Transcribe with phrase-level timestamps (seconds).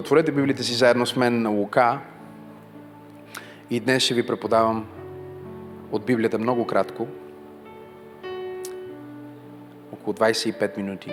[0.00, 2.00] Отворете Библията си заедно с мен на Лука
[3.70, 4.86] и днес ще ви преподавам
[5.92, 7.06] от Библията много кратко,
[9.92, 11.10] около 25 минути,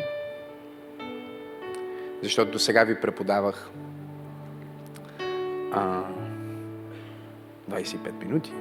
[2.23, 3.70] защото до сега ви преподавах
[5.72, 6.04] а,
[7.72, 8.54] 25 минути.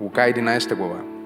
[0.00, 1.17] Лука 11 глава.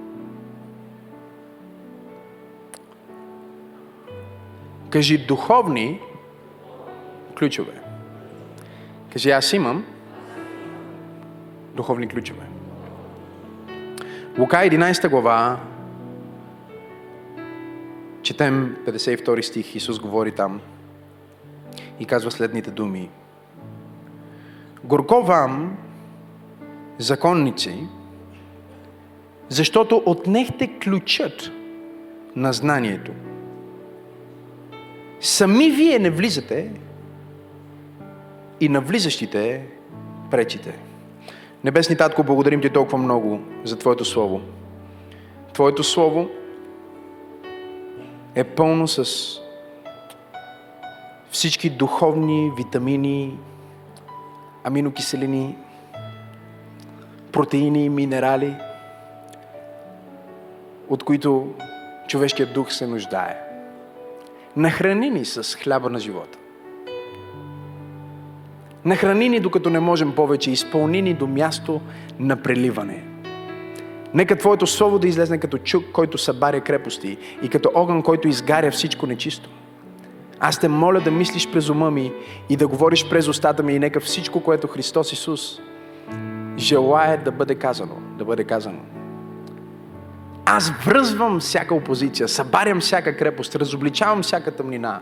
[4.92, 6.00] Кажи духовни
[7.38, 7.80] ключове.
[9.12, 9.84] Кажи аз имам
[11.74, 12.46] духовни ключове.
[14.38, 15.60] Лука 11 глава,
[18.22, 20.60] четем 52 стих, Исус говори там
[22.00, 23.10] и казва следните думи.
[24.84, 25.76] Горко вам,
[26.98, 27.86] законници,
[29.48, 31.50] защото отнехте ключът
[32.36, 33.12] на знанието.
[35.22, 36.70] Сами вие не влизате
[38.60, 39.66] и на влизащите
[40.30, 40.78] пречите.
[41.64, 44.40] Небесни Татко, благодарим Ти толкова много за Твоето Слово.
[45.52, 46.28] Твоето Слово
[48.34, 49.04] е пълно с
[51.30, 53.38] всички духовни витамини,
[54.64, 55.56] аминокиселини,
[57.32, 58.54] протеини, минерали,
[60.88, 61.54] от които
[62.08, 63.51] човешкият дух се нуждае.
[64.56, 66.38] Нахрани ни с хляба на живота.
[68.84, 70.50] Нахрани ни докато не можем повече.
[70.50, 71.80] Изпълни ни до място
[72.18, 73.04] на преливане.
[74.14, 78.70] Нека Твоето Слово да излезне като чук, който събаря крепости и като огън, който изгаря
[78.70, 79.50] всичко нечисто.
[80.40, 82.12] Аз те моля да мислиш през ума ми
[82.48, 85.60] и да говориш през устата ми и нека всичко, което Христос Исус
[86.58, 88.78] желая да бъде казано, да бъде казано.
[90.46, 95.00] Аз връзвам всяка опозиция, събарям всяка крепост, разобличавам всяка тъмнина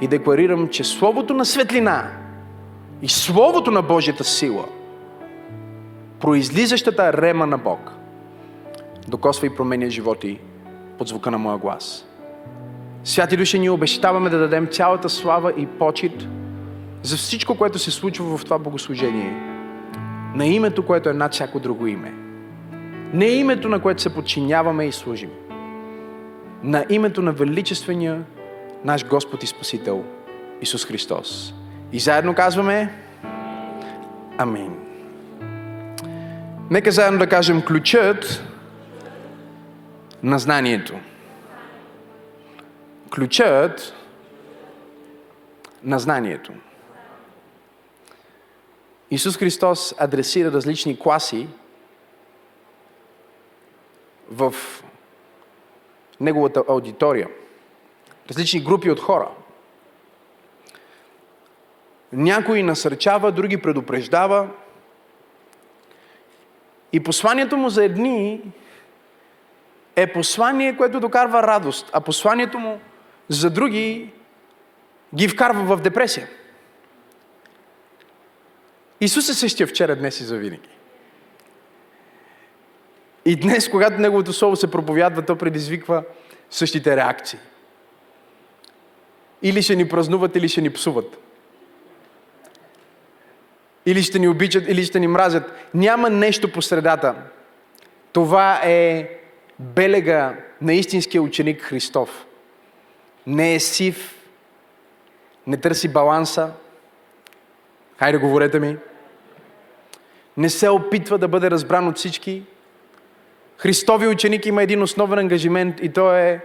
[0.00, 2.10] и декларирам, че Словото на светлина
[3.02, 4.64] и Словото на Божията сила,
[6.20, 7.92] произлизащата рема на Бог,
[9.08, 10.40] докосва и променя животи
[10.98, 12.06] под звука на моя глас.
[13.04, 16.26] Святи души, ние обещаваме да дадем цялата слава и почет
[17.02, 19.34] за всичко, което се случва в това богослужение.
[20.34, 22.29] На името, което е над всяко друго име.
[23.12, 25.30] Не името, на което се подчиняваме и служим.
[26.62, 28.22] На името на величествения
[28.84, 30.04] наш Господ и Спасител
[30.60, 31.54] Исус Христос.
[31.92, 32.94] И заедно казваме
[34.38, 34.76] Амин.
[36.70, 38.44] Нека заедно да кажем ключът
[40.22, 40.94] на знанието.
[43.14, 43.94] Ключът
[45.84, 46.52] на знанието.
[49.10, 51.48] Исус Христос адресира различни класи
[54.30, 54.54] в
[56.20, 57.28] неговата аудитория.
[58.30, 59.28] Различни групи от хора.
[62.12, 64.48] Някои насърчава, други предупреждава.
[66.92, 68.52] И посланието му за едни
[69.96, 72.80] е послание, което докарва радост, а посланието му
[73.28, 74.12] за други
[75.14, 76.28] ги вкарва в депресия.
[79.00, 80.79] Исус е същия вчера, днес и завинаги.
[83.24, 86.02] И днес, когато Неговото Слово се проповядва, то предизвиква
[86.50, 87.38] същите реакции.
[89.42, 91.18] Или ще ни празнуват, или ще ни псуват.
[93.86, 95.52] Или ще ни обичат, или ще ни мразят.
[95.74, 97.14] Няма нещо по средата.
[98.12, 99.10] Това е
[99.58, 102.26] белега на истинския ученик Христов.
[103.26, 104.14] Не е сив,
[105.46, 106.52] не търси баланса.
[107.98, 108.76] Хайде, говорете ми.
[110.36, 112.42] Не се опитва да бъде разбран от всички.
[113.62, 116.40] Христови ученик има един основен ангажимент и то е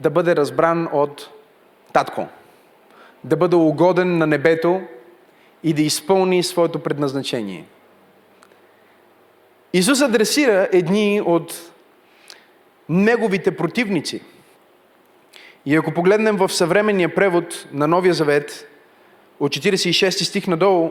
[0.00, 1.30] да бъде разбран от
[1.92, 2.26] татко.
[3.24, 4.80] Да бъде угоден на небето
[5.64, 7.64] и да изпълни своето предназначение.
[9.72, 11.72] Исус адресира едни от
[12.88, 14.22] неговите противници.
[15.66, 18.68] И ако погледнем в съвременния превод на Новия Завет,
[19.40, 20.90] от 46 стих надолу,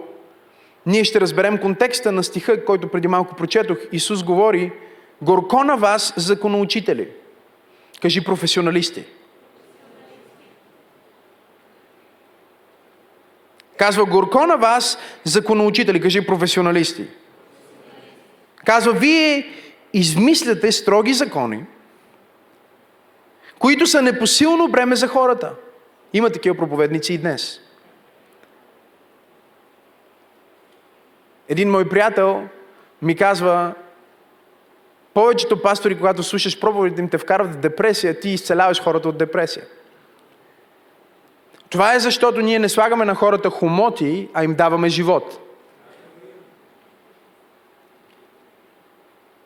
[0.86, 3.78] ние ще разберем контекста на стиха, който преди малко прочетох.
[3.92, 4.72] Исус говори,
[5.22, 7.10] горко на вас, законоучители.
[8.02, 9.06] Кажи професионалисти.
[13.78, 16.02] Казва, горко на вас, законоучители.
[16.02, 17.08] Кажи професионалисти.
[18.66, 19.54] Казва, вие
[19.94, 21.64] измисляте строги закони,
[23.60, 25.54] които са непосилно бреме за хората.
[26.14, 27.60] Има такива проповедници и днес.
[31.50, 32.48] Един мой приятел
[33.02, 33.74] ми казва,
[35.20, 39.64] повечето пастори, когато слушаш проповедите им, те вкарват в депресия, ти изцеляваш хората от депресия.
[41.70, 45.40] Това е защото ние не слагаме на хората хомоти, а им даваме живот.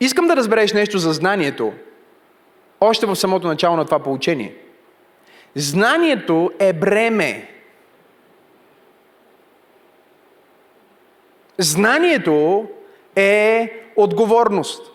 [0.00, 1.72] Искам да разбереш нещо за знанието,
[2.80, 4.56] още в самото начало на това получение.
[5.54, 7.50] Знанието е бреме.
[11.58, 12.66] Знанието
[13.16, 14.93] е отговорност.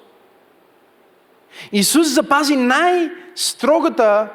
[1.71, 4.27] Исус запази най-строгата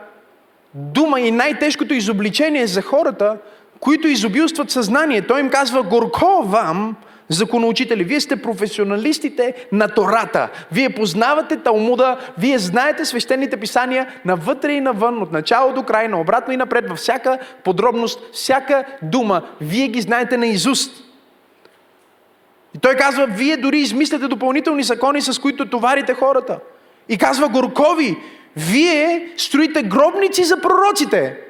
[0.75, 3.37] дума и най-тежкото изобличение за хората,
[3.81, 5.23] които изобилстват съзнание.
[5.23, 6.97] Той им казва, горко вам,
[7.29, 10.49] законоучители, вие сте професионалистите на Тората.
[10.73, 16.21] Вие познавате Талмуда, вие знаете свещените писания навътре и навън, от начало до край, на
[16.21, 19.43] обратно и напред, във всяка подробност, всяка дума.
[19.61, 21.05] Вие ги знаете на изуст.
[22.75, 26.59] И той казва, вие дори измисляте допълнителни закони, с които товарите хората.
[27.09, 28.17] И казва Горкови,
[28.56, 31.41] вие строите гробници за пророците.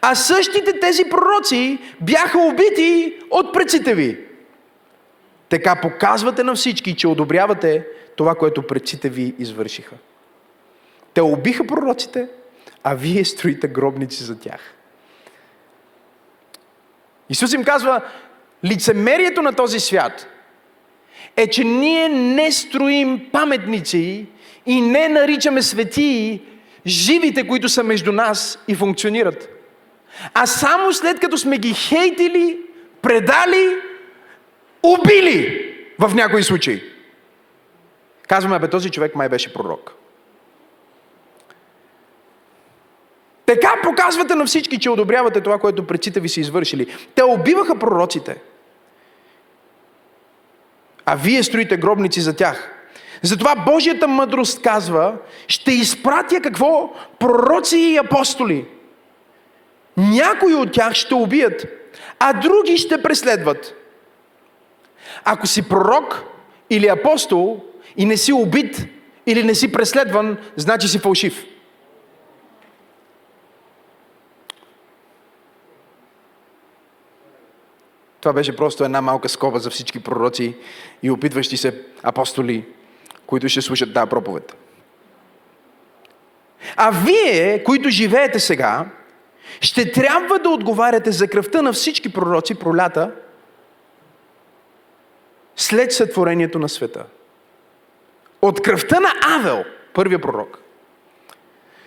[0.00, 4.18] А същите тези пророци бяха убити от предците ви.
[5.48, 9.96] Така показвате на всички, че одобрявате това, което предците ви извършиха.
[11.14, 12.28] Те убиха пророците,
[12.82, 14.60] а вие строите гробници за тях.
[17.28, 18.02] Исус им казва,
[18.64, 20.26] лицемерието на този свят
[21.36, 24.26] е, че ние не строим паметници
[24.66, 26.40] и не наричаме светии
[26.86, 29.48] живите, които са между нас и функционират.
[30.34, 32.58] А само след като сме ги хейтили,
[33.02, 33.76] предали,
[34.82, 35.66] убили
[35.98, 36.82] в някои случаи.
[38.28, 39.94] Казваме, бе, този човек май беше пророк.
[43.46, 46.86] Така показвате на всички, че одобрявате това, което предците ви са извършили.
[47.14, 48.36] Те убиваха пророците.
[51.12, 52.70] А вие строите гробници за тях.
[53.22, 55.14] Затова Божията мъдрост казва,
[55.48, 56.92] ще изпратя какво?
[57.18, 58.64] Пророци и апостоли.
[59.96, 61.66] Някои от тях ще убият,
[62.18, 63.74] а други ще преследват.
[65.24, 66.24] Ако си пророк
[66.70, 67.60] или апостол
[67.96, 68.86] и не си убит
[69.26, 71.44] или не си преследван, значи си фалшив.
[78.20, 80.56] Това беше просто една малка скоба за всички пророци
[81.02, 82.64] и опитващи се апостоли,
[83.26, 84.56] които ще слушат тази проповед.
[86.76, 88.86] А вие, които живеете сега,
[89.60, 93.10] ще трябва да отговаряте за кръвта на всички пророци, пролята,
[95.56, 97.04] след сътворението на света.
[98.42, 100.58] От кръвта на Авел, първия пророк,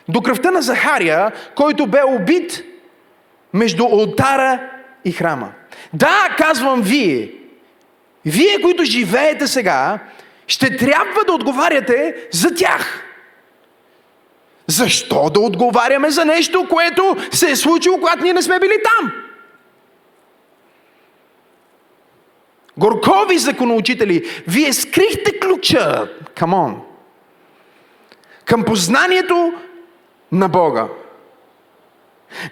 [0.08, 2.64] до кръвта на Захария, който бе убит
[3.54, 4.70] между алтара
[5.06, 5.52] и храма.
[5.94, 7.31] Да, казвам вие,
[8.25, 10.00] вие, които живеете сега,
[10.48, 13.04] ще трябва да отговаряте за тях.
[14.68, 19.12] Защо да отговаряме за нещо, което се е случило, когато ние не сме били там?
[22.78, 26.81] Горкови законоучители, вие скрихте ключа, камон,
[28.46, 29.54] към познанието
[30.31, 30.88] на Бога.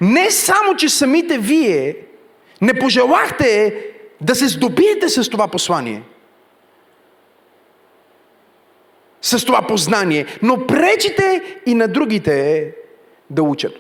[0.01, 1.95] Не само, че самите вие
[2.61, 3.75] не пожелахте
[4.21, 6.03] да се здобиете с това послание,
[9.21, 12.71] с това познание, но пречите и на другите
[13.29, 13.73] да учат.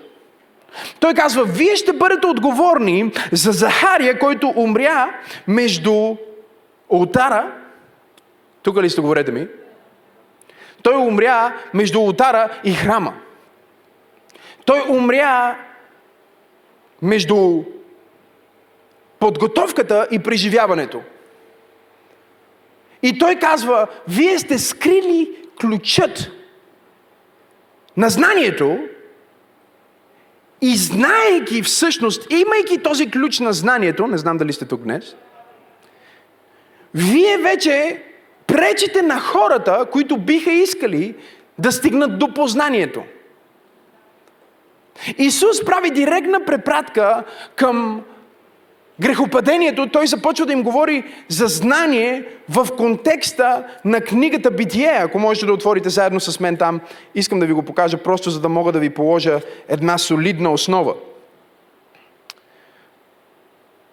[0.99, 6.15] Той казва, вие ще бъдете отговорни за Захария, който умря между
[6.89, 7.51] Олтара,
[8.63, 9.47] тук ли сте, говорете ми?
[10.83, 13.13] Той умря между ултара и храма.
[14.65, 15.57] Той умря
[17.01, 17.63] между
[19.21, 21.01] подготовката и преживяването.
[23.03, 25.29] И той казва, вие сте скрили
[25.61, 26.31] ключът
[27.97, 28.79] на знанието
[30.61, 35.15] и знаейки всъщност, имайки този ключ на знанието, не знам дали сте тук днес,
[36.93, 38.03] вие вече
[38.47, 41.15] пречите на хората, които биха искали
[41.59, 43.03] да стигнат до познанието.
[45.17, 47.23] Исус прави директна препратка
[47.55, 48.03] към
[48.99, 49.89] грехопадението.
[49.89, 54.97] Той започва да им говори за знание в контекста на книгата Битие.
[54.99, 56.81] Ако можете да отворите заедно с мен там,
[57.15, 60.95] искам да ви го покажа просто за да мога да ви положа една солидна основа.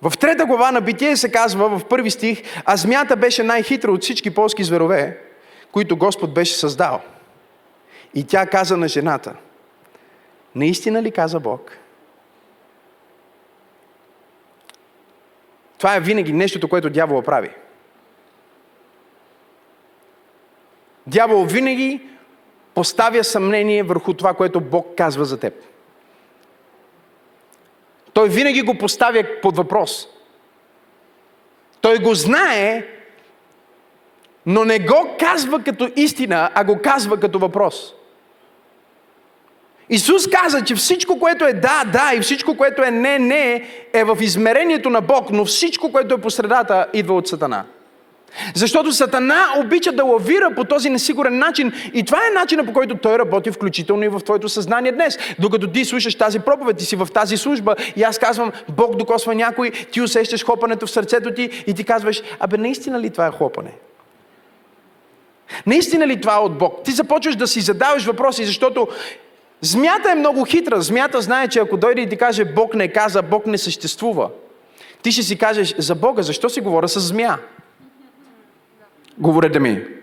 [0.03, 4.03] В трета глава на Битие се казва в първи стих, а змията беше най-хитра от
[4.03, 5.19] всички полски зверове,
[5.73, 7.01] които Господ беше създал.
[8.15, 9.35] И тя каза на жената,
[10.55, 11.79] наистина ли каза Бог?
[15.79, 17.51] Това е винаги нещото, което дявола прави.
[21.07, 22.01] Дявол винаги
[22.75, 25.55] поставя съмнение върху това, което Бог казва за теб.
[28.13, 30.09] Той винаги го поставя под въпрос.
[31.81, 32.87] Той го знае,
[34.47, 37.95] но не го казва като истина, а го казва като въпрос.
[39.91, 44.05] Исус каза, че всичко, което е да, да и всичко, което е не, не, е
[44.05, 47.65] в измерението на Бог, но всичко, което е по средата, идва от Сатана.
[48.55, 52.97] Защото Сатана обича да лавира по този несигурен начин и това е начинът по който
[52.97, 55.19] той работи включително и в твоето съзнание днес.
[55.39, 59.35] Докато ти слушаш тази проповед, ти си в тази служба и аз казвам, Бог докосва
[59.35, 63.31] някой, ти усещаш хлопането в сърцето ти и ти казваш, абе наистина ли това е
[63.31, 63.73] хлопане?
[65.67, 66.85] Наистина ли това е от Бог?
[66.85, 68.89] Ти започваш да си задаваш въпроси, защото
[69.61, 70.81] змята е много хитра.
[70.81, 74.31] Змята знае, че ако дойде и ти каже Бог не каза, Бог не съществува,
[75.03, 77.39] ти ще си кажеш за Бога, защо си говоря с змия?
[79.19, 79.98] Говорете ми.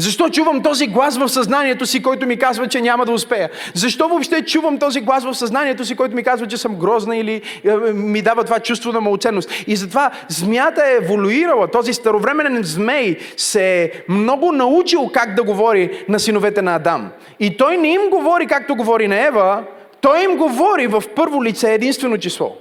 [0.00, 3.50] Защо чувам този глас в съзнанието си, който ми казва, че няма да успея?
[3.74, 7.42] Защо въобще чувам този глас в съзнанието си, който ми казва, че съм грозна или
[7.64, 9.50] е, ми дава това чувство на малоценност?
[9.66, 11.68] И затова змията е еволюирала.
[11.68, 17.10] Този старовременен змей се е много научил как да говори на синовете на Адам.
[17.40, 19.64] И той не им говори както говори на Ева,
[20.00, 22.56] той им говори в първо лице единствено число.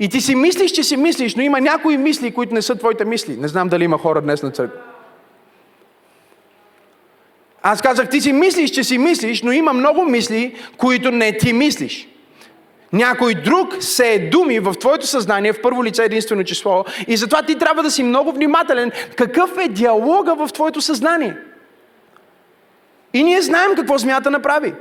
[0.00, 3.04] И ти си мислиш, че си мислиш, но има някои мисли, които не са твоите
[3.04, 3.36] мисли.
[3.36, 4.80] Не знам дали има хора днес на църква.
[7.70, 11.52] Аз казах, ти си мислиш, че си мислиш, но има много мисли, които не ти
[11.52, 12.08] мислиш.
[12.92, 17.42] Някой друг се е думи в твоето съзнание в първо лице единствено число и затова
[17.42, 21.36] ти трябва да си много внимателен какъв е диалога в твоето съзнание.
[23.14, 24.74] И ние знаем какво змията направи.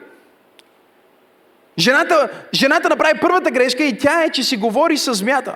[1.80, 5.56] Жената, жената направи първата грешка и тя е, че си говори с змята.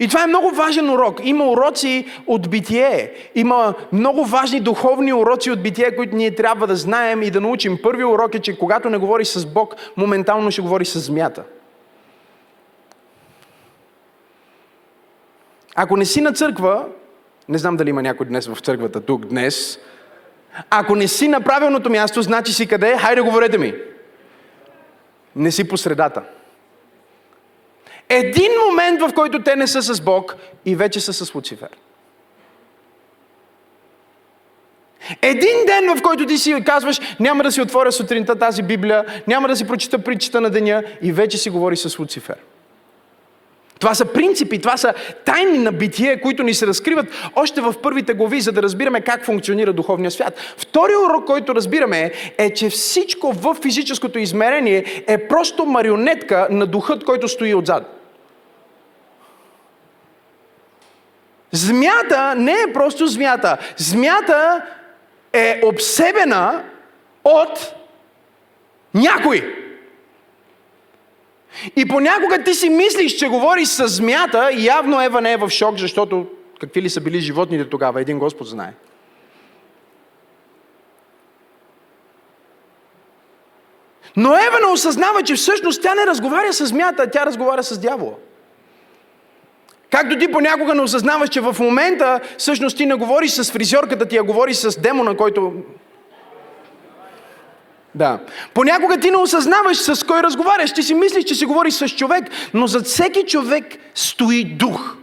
[0.00, 1.20] И това е много важен урок.
[1.24, 3.12] Има уроци от битие.
[3.34, 7.78] Има много важни духовни уроци от битие, които ние трябва да знаем и да научим.
[7.82, 11.44] Първият урок е, че когато не говориш с Бог, моментално ще говориш с змията.
[15.74, 16.86] Ако не си на църква,
[17.48, 19.78] не знам дали има някой днес в църквата тук днес,
[20.70, 22.98] ако не си на правилното място, значи си къде?
[22.98, 23.74] Хайде, говорете ми.
[25.36, 26.22] Не си по средата.
[28.08, 31.68] Един момент, в който те не са с Бог и вече са с Луцифер.
[35.22, 39.48] Един ден, в който ти си казваш, няма да си отворя сутринта тази Библия, няма
[39.48, 42.36] да си прочита притчата на деня и вече си говори с Луцифер.
[43.80, 48.14] Това са принципи, това са тайни на битие, които ни се разкриват още в първите
[48.14, 50.34] глави, за да разбираме как функционира духовния свят.
[50.56, 57.04] Втория урок, който разбираме е, че всичко в физическото измерение е просто марионетка на духът,
[57.04, 57.97] който стои отзад.
[61.52, 63.58] Змята не е просто змята.
[63.76, 64.66] Змята
[65.32, 66.64] е обсебена
[67.24, 67.74] от
[68.94, 69.54] някой.
[71.76, 75.50] И понякога ти си мислиш, че говориш с змията и явно Ева не е в
[75.50, 76.26] шок, защото
[76.60, 78.72] какви ли са били животните тогава, един Господ знае.
[84.16, 88.14] Но Ева не осъзнава, че всъщност тя не разговаря с змията, тя разговаря с дявола.
[89.90, 94.16] Както ти понякога не осъзнаваш, че в момента всъщност ти не говориш с фризьорката ти,
[94.16, 95.52] а говориш с демона, който
[97.94, 98.18] да.
[98.54, 100.72] Понякога ти не осъзнаваш с кой разговаряш.
[100.72, 103.64] Ти си мислиш, че си говориш с човек, но зад всеки човек
[103.94, 104.94] стои дух.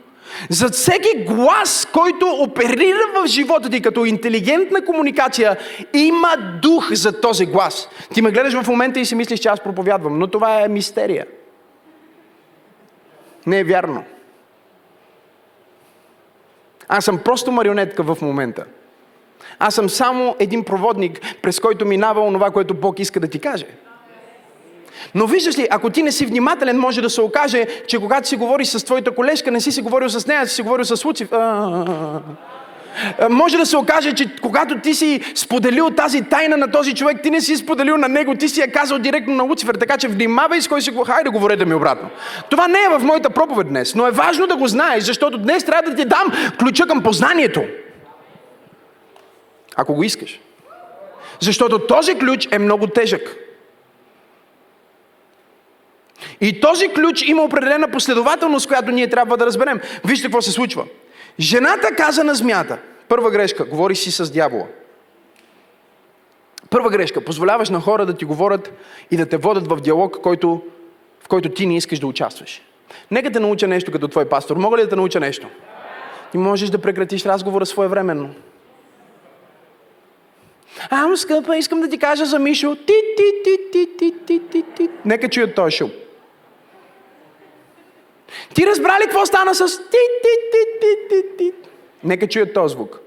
[0.50, 5.58] Зад всеки глас, който оперира в живота ти като интелигентна комуникация,
[5.94, 7.90] има дух за този глас.
[8.14, 11.26] Ти ме гледаш в момента и си мислиш, че аз проповядвам, но това е мистерия.
[13.48, 14.04] Не е вярно.
[16.88, 18.66] Аз съм просто марионетка в момента.
[19.60, 23.66] Аз съм само един проводник, през който минава онова, което Бог иска да ти каже.
[25.16, 28.36] Но виждаш ли, ако ти не си внимателен, може да се окаже, че когато си
[28.36, 31.30] говориш с твоята колежка, не си си говорил с нея, си си говорил с Луцив.
[33.30, 37.30] Може да се окаже, че когато ти си споделил тази тайна на този човек, ти
[37.30, 39.76] не си споделил на него, ти си я казал директно на Луцифер.
[39.76, 41.04] Така че внимавай с кой си го...
[41.04, 42.10] Хайде, говорете ми обратно.
[42.50, 45.64] Това не е в моята проповед днес, но е важно да го знаеш, защото днес
[45.64, 46.28] трябва да ти дам
[46.60, 47.64] ключа към познанието.
[49.76, 50.40] Ако го искаш.
[51.40, 53.38] Защото този ключ е много тежък.
[56.42, 59.80] И този ключ има определена последователност, която ние трябва да разберем.
[60.06, 60.86] Вижте какво се случва.
[61.40, 62.78] Жената каза на змията,
[63.08, 64.66] първа грешка, говори си с дявола.
[66.70, 68.74] Първа грешка, позволяваш на хора да ти говорят
[69.12, 70.62] и да те водят в диалог, който,
[71.24, 72.62] в който ти не искаш да участваш.
[73.12, 74.58] Нека те науча нещо като твой пастор.
[74.58, 75.48] Мога ли да те науча нещо?
[76.32, 78.30] Ти можеш да прекратиш разговора своевременно.
[80.90, 82.76] Ам, скъпа, искам да ти кажа за Мишо.
[82.76, 84.90] Ти, ти, ти, ти, ти, ти, ти, ти.
[85.06, 85.92] Нека чуят този шум.
[88.54, 91.54] Ти разбрали какво стана с ти, ти, ти, ти, ти, ти.
[92.04, 93.00] Нека чуят този звук.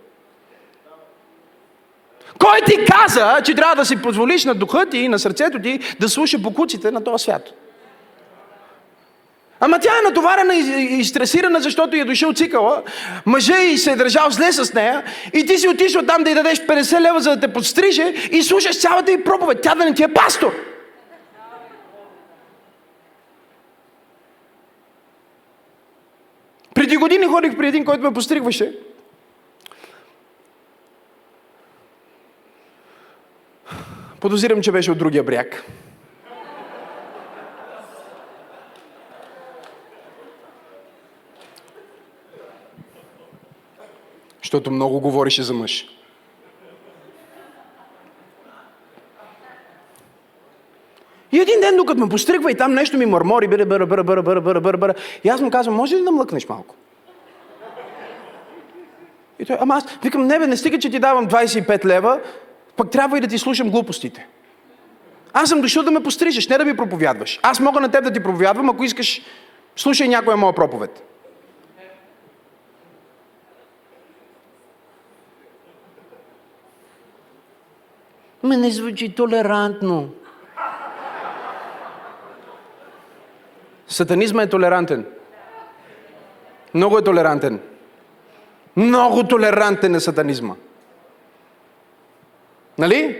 [2.38, 5.80] Кой ти каза, че трябва да си позволиш на духа ти и на сърцето ти
[6.00, 7.50] да слуша букуците на този свят?
[9.60, 12.82] Ама тя е натоварена и, стресирана, защото е дошъл цикъла,
[13.26, 15.04] мъжа и се е държал зле с нея
[15.34, 18.42] и ти си отишъл там да й дадеш 50 лева, за да те подстриже и
[18.42, 19.58] слушаш цялата й проповед.
[19.62, 20.52] Тя да не ти е пастор.
[26.98, 28.78] години ходих при един, който ме постригваше.
[34.20, 35.64] Подозирам, че беше от другия бряг.
[44.42, 45.86] Защото много говорише за мъж.
[51.32, 54.22] И един ден, докато ме постригва и там нещо ми мърмори, бъра, бъра, бъра, бъра,
[54.22, 56.74] бъра, бъра, бъра, и аз му казвам, може ли да млъкнеш малко?
[59.38, 62.20] И той, ама аз викам, не бе, не стига, че ти давам 25 лева,
[62.76, 64.26] пък трябва и да ти слушам глупостите.
[65.32, 67.40] Аз съм дошъл да ме пострижеш, не да ми проповядваш.
[67.42, 69.22] Аз мога на теб да ти проповядвам, ако искаш,
[69.76, 71.02] слушай някоя моя проповед.
[78.42, 80.08] Ме не звучи толерантно.
[83.88, 85.06] Сатанизма е толерантен.
[86.74, 87.60] Много е толерантен.
[88.76, 90.54] Много толерантен е сатанизма.
[92.78, 93.18] Нали?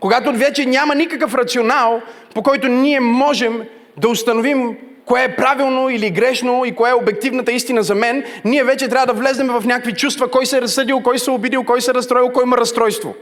[0.00, 2.02] Когато вече няма никакъв рационал,
[2.34, 3.62] по който ние можем
[3.96, 8.64] да установим кое е правилно или грешно и кое е обективната истина за мен, ние
[8.64, 11.64] вече трябва да влезнем в някакви чувства, кой се е разсъдил, кой се е обидил,
[11.64, 13.14] кой се е разстроил, кой има разстройство.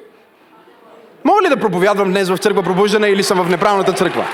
[1.24, 4.24] Мога ли да проповядвам днес в църква пробуждане или съм в неправилната църква?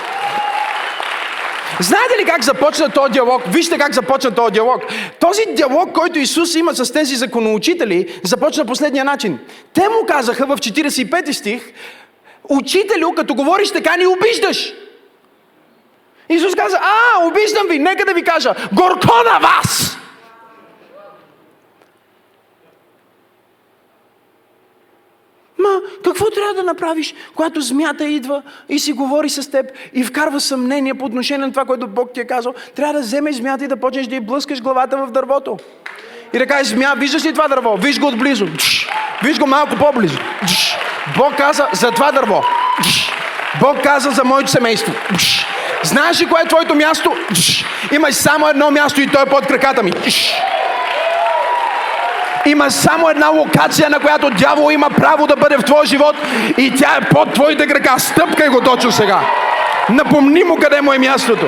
[1.83, 3.43] Знаете ли как започна този диалог?
[3.49, 4.83] Вижте как започна този диалог.
[5.21, 9.39] Този диалог, който Исус има с тези законоучители, започна последния начин.
[9.75, 11.73] Те му казаха в 45 стих,
[12.49, 14.75] Учителю, като говориш така, ни обиждаш.
[16.29, 19.99] Исус каза, а, обиждам ви, нека да ви кажа, горко на вас!
[25.63, 30.41] Ма, какво трябва да направиш, когато змията идва и си говори с теб и вкарва
[30.41, 32.55] съмнение по отношение на това, което Бог ти е казал?
[32.77, 35.57] Трябва да вземеш змията и да почнеш да й блъскаш главата в дървото.
[36.33, 37.77] И да кажеш, змия, виждаш ли това дърво?
[37.77, 38.47] Виж го отблизо.
[39.23, 40.19] Виж го малко по-близо.
[41.17, 42.43] Бог каза за това дърво.
[43.61, 44.93] Бог каза за моето семейство.
[45.83, 47.13] Знаеш ли кое е твоето място?
[47.93, 49.93] Имаш само едно място и то е под краката ми.
[52.47, 56.17] Има само една локация, на която дявол има право да бъде в твоя живот
[56.59, 57.95] и тя е под твоите крака.
[57.99, 59.21] Стъпкай го точно сега.
[59.89, 61.47] Напомни му къде му е мястото.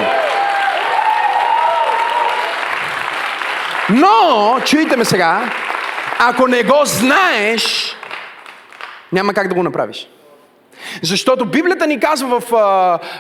[3.90, 5.40] Но, чуйте ме сега,
[6.18, 7.96] ако не го знаеш,
[9.12, 10.08] няма как да го направиш.
[11.02, 12.50] Защото Библията ни казва в,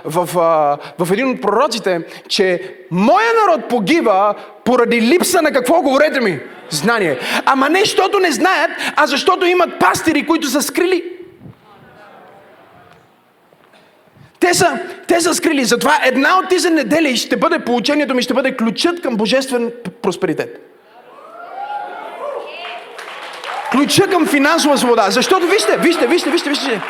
[0.04, 6.20] в, в, в един от пророците, че моя народ погива поради липса на какво, говорете
[6.20, 6.40] ми?
[6.70, 7.18] Знание.
[7.44, 11.04] Ама не защото не знаят, а защото имат пастири, които са скрили.
[14.40, 15.64] Те са, те са скрили.
[15.64, 19.72] Затова една от тези недели ще бъде получението ми, ще бъде ключът към божествен
[20.02, 20.73] просперитет.
[23.74, 25.10] Ключа към финансова свобода.
[25.10, 26.82] Защото вижте, вижте, вижте, вижте, вижте.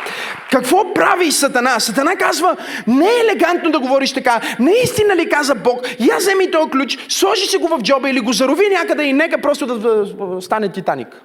[0.51, 1.81] Какво прави Сатана?
[1.81, 4.41] Сатана казва, не е елегантно да говориш така.
[4.61, 5.81] Наистина ли каза Бог?
[6.01, 9.41] Я вземи този ключ, сложи си го в джоба или го зарови някъде и нека
[9.41, 10.07] просто да
[10.41, 11.23] стане Титаник.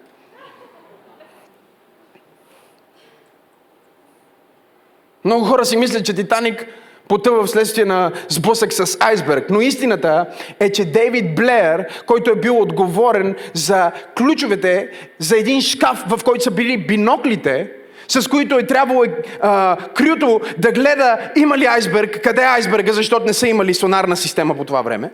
[5.26, 6.66] Много хора си мислят, че Титаник
[7.10, 9.50] потъва вследствие на сблъсък с айсберг.
[9.50, 10.26] Но истината
[10.60, 16.44] е, че Дейвид Блеер, който е бил отговорен за ключовете за един шкаф, в който
[16.44, 17.72] са били биноклите,
[18.08, 19.06] с които е трябвало
[19.42, 24.16] а, крюто да гледа има ли айсберг, къде е айсберга, защото не са имали сонарна
[24.16, 25.12] система по това време,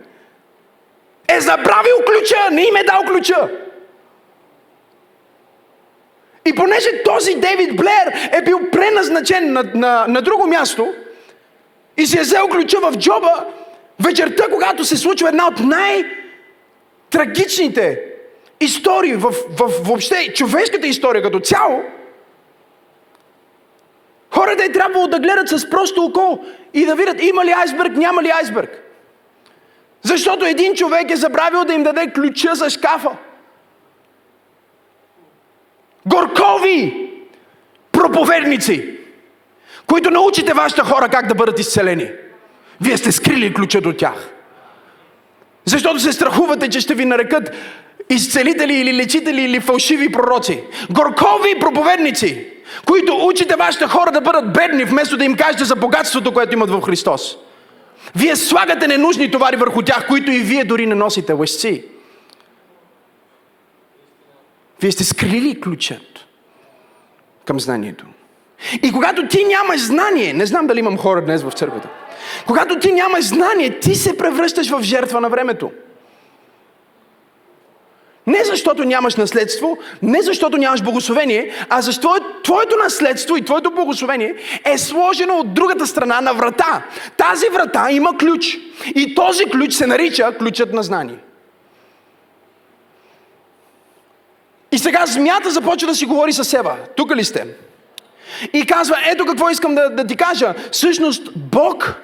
[1.28, 3.48] е забравил ключа, не им е дал ключа.
[6.46, 10.94] И понеже този Дейвид Блеер е бил преназначен на, на, на друго място,
[11.96, 13.44] и си е взел ключа в джоба
[14.04, 18.02] вечерта, когато се случва една от най-трагичните
[18.60, 19.34] истории в, в,
[19.82, 21.82] въобще човешката история като цяло,
[24.30, 28.22] хората е трябвало да гледат с просто око и да видят има ли айсберг, няма
[28.22, 28.82] ли айсберг.
[30.02, 33.10] Защото един човек е забравил да им даде ключа за шкафа.
[36.06, 37.06] Горкови!
[37.96, 38.95] проповедници,
[39.86, 42.10] които научите вашите хора как да бъдат изцелени.
[42.80, 44.30] Вие сте скрили ключа до тях.
[45.64, 47.50] Защото се страхувате, че ще ви нарекат
[48.10, 50.62] изцелители или лечители или фалшиви пророци.
[50.90, 52.46] Горкови проповедници,
[52.86, 56.70] които учите вашите хора да бъдат бедни, вместо да им кажете за богатството, което имат
[56.70, 57.36] в Христос.
[58.16, 61.84] Вие слагате ненужни товари върху тях, които и вие дори не носите лъжци.
[64.80, 66.26] Вие сте скрили ключът
[67.44, 68.06] към знанието.
[68.82, 71.88] И когато ти нямаш знание, не знам дали имам хора днес в църквата,
[72.46, 75.70] когато ти нямаш знание, ти се превръщаш в жертва на времето.
[78.26, 84.34] Не защото нямаш наследство, не защото нямаш благословение, а защото твоето наследство и твоето благословение
[84.64, 86.82] е сложено от другата страна на врата.
[87.16, 88.58] Тази врата има ключ.
[88.94, 91.18] И този ключ се нарича ключът на знание.
[94.72, 96.76] И сега змията започва да си говори с Ева.
[96.96, 97.46] Тук ли сте?
[98.52, 100.54] И казва, ето какво искам да, да ти кажа.
[100.72, 101.94] Всъщност Бог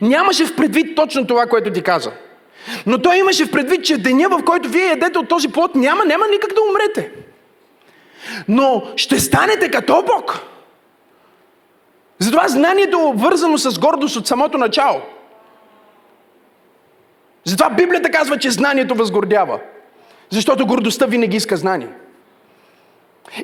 [0.00, 2.12] нямаше в предвид точно това, което ти каза.
[2.86, 6.04] Но той имаше в предвид, че деня, в който вие ядете от този плод, няма,
[6.04, 7.10] няма никак да умрете.
[8.48, 10.40] Но ще станете като Бог.
[12.18, 15.00] Затова знанието е обвързано с гордост от самото начало.
[17.44, 19.60] Затова Библията казва, че знанието възгордява.
[20.30, 21.88] Защото гордостта винаги иска знание.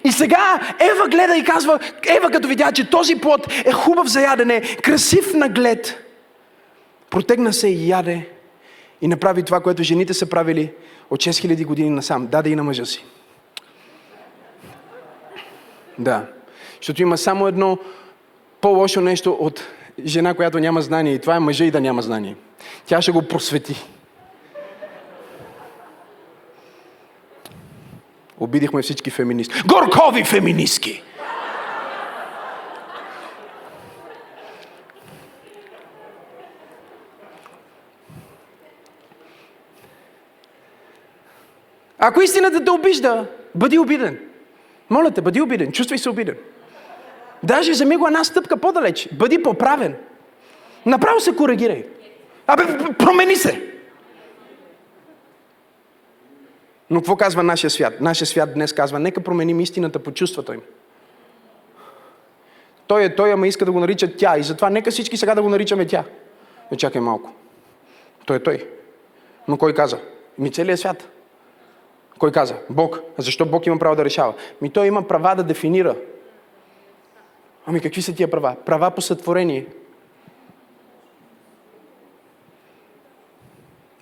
[0.04, 1.78] И сега Ева гледа и казва,
[2.16, 6.04] Ева като видя, че този плод е хубав за ядене, красив на глед,
[7.10, 8.28] протегна се и яде
[9.02, 10.72] и направи това, което жените са правили
[11.10, 12.26] от 6000 години насам.
[12.26, 13.04] Даде и на мъжа си.
[15.98, 16.26] Да.
[16.76, 17.78] Защото има само едно
[18.60, 19.66] по-лошо нещо от
[20.04, 21.14] жена, която няма знание.
[21.14, 22.36] И това е мъжа и да няма знание.
[22.86, 23.84] Тя ще го просвети.
[28.42, 29.62] Обидихме всички феминистки.
[29.66, 31.02] Горкови феминистки!
[41.98, 44.18] Ако истината те обижда, бъди обиден.
[44.90, 45.72] Моля те, бъди обиден.
[45.72, 46.36] Чувствай се обиден.
[47.42, 49.08] Даже вземи го една стъпка по-далеч.
[49.12, 49.94] Бъди поправен.
[50.86, 51.86] Направо се коригирай.
[52.46, 52.62] Абе,
[52.98, 53.71] промени се.
[56.92, 58.00] Но какво казва нашия свят?
[58.00, 60.60] Нашия свят днес казва, нека променим истината по чувствата им.
[62.86, 64.38] Той е той, ама иска да го нарича тя.
[64.38, 66.04] И затова нека всички сега да го наричаме тя.
[66.70, 67.32] Не чакай малко.
[68.26, 68.68] Той е той.
[69.48, 69.98] Но кой каза?
[70.38, 71.08] Ми целият свят.
[72.18, 72.56] Кой каза?
[72.70, 73.00] Бог.
[73.18, 74.34] А защо Бог има право да решава?
[74.62, 75.96] Ми той има права да дефинира.
[77.66, 78.56] Ами какви са тия права?
[78.66, 79.66] Права по сътворение.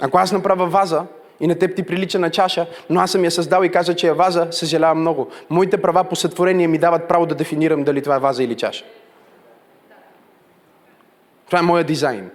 [0.01, 1.07] Ако аз направя ваза
[1.41, 4.07] и на теб ти прилича на чаша, но аз съм я създал и каза, че
[4.07, 5.29] е ваза, съжалявам много.
[5.51, 8.85] Моите права по сътворение ми дават право да дефинирам дали това е ваза или чаша.
[11.47, 12.31] Това е моя дизайн.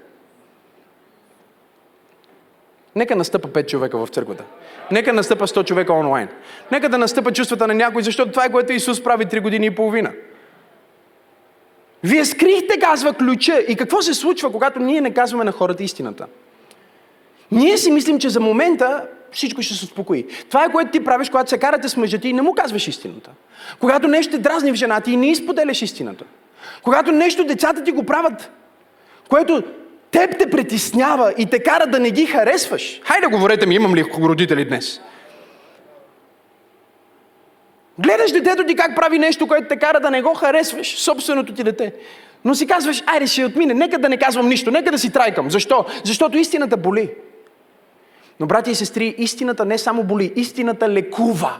[2.95, 4.43] Нека настъпа 5 човека в църквата.
[4.91, 6.29] Нека настъпа 100 човека онлайн.
[6.71, 9.75] Нека да настъпа чувствата на някой, защото това е което Исус прави 3 години и
[9.75, 10.11] половина.
[12.03, 13.59] Вие скрихте, казва ключа.
[13.67, 16.27] И какво се случва, когато ние не казваме на хората истината?
[17.51, 20.25] Ние си мислим, че за момента всичко ще се успокои.
[20.49, 22.87] Това е което ти правиш, когато се карате с мъжа ти и не му казваш
[22.87, 23.31] истината.
[23.79, 26.25] Когато нещо те дразни в жената и не изподеляш истината.
[26.83, 28.51] Когато нещо децата ти го правят,
[29.29, 29.63] което
[30.11, 33.01] теб те притеснява и те кара да не ги харесваш.
[33.03, 35.01] Хайде, говорете ми, имам ли родители днес?
[37.99, 41.63] Гледаш детето ти как прави нещо, което те кара да не го харесваш, собственото ти
[41.63, 41.93] дете.
[42.45, 45.51] Но си казваш, айде ще отмине, нека да не казвам нищо, нека да си трайкам.
[45.51, 45.85] Защо?
[46.03, 47.09] Защото истината боли.
[48.39, 51.57] Но, брати и сестри, истината не само боли, истината лекува.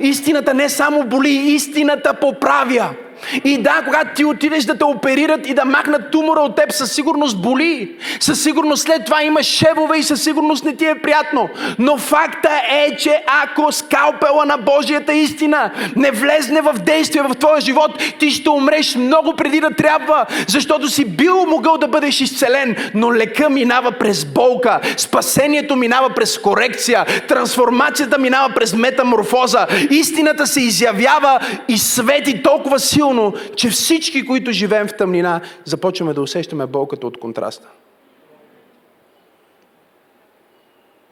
[0.00, 2.94] Истината не само боли, истината поправя.
[3.44, 6.92] И да, когато ти отидеш да те оперират и да махнат тумора от теб, със
[6.92, 7.90] сигурност боли.
[8.20, 11.48] Със сигурност след това имаш шевове и със сигурност не ти е приятно.
[11.78, 17.60] Но факта е, че ако скалпела на Божията истина не влезне в действие в твоя
[17.60, 22.76] живот, ти ще умреш много преди да трябва, защото си бил могъл да бъдеш изцелен,
[22.94, 30.60] но лека минава през болка, спасението минава през корекция, трансформацията минава през метаморфоза, истината се
[30.60, 36.66] изявява и свети толкова силно, силно, че всички, които живеем в тъмнина, започваме да усещаме
[36.66, 37.68] болката от контраста.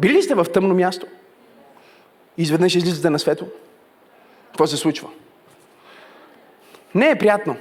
[0.01, 1.07] Били ли сте в тъмно място?
[2.39, 3.47] Изведнъж излизате на свето?
[4.47, 5.09] Какво се случва?
[6.95, 7.57] Не е приятно.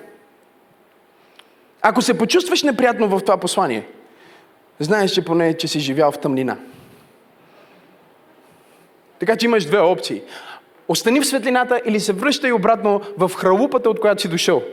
[1.81, 3.87] Ако се почувстваш неприятно в това послание,
[4.79, 6.57] знаеш, че поне, че си живял в тъмнина.
[9.19, 10.21] Така че имаш две опции.
[10.87, 14.63] Остани в светлината или се връщай обратно в хралупата, от която си дошъл.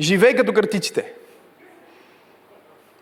[0.00, 1.04] Живей като картиците.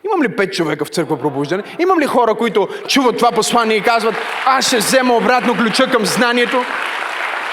[0.05, 1.63] Имам ли пет човека в църква пробуждане?
[1.79, 4.15] Имам ли хора, които чуват това послание и казват,
[4.47, 6.65] аз ще взема обратно ключа към знанието?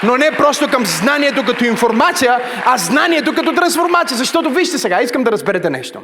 [0.02, 4.16] Но не просто към знанието като информация, а знанието като трансформация.
[4.16, 6.00] Защото вижте сега, искам да разберете нещо.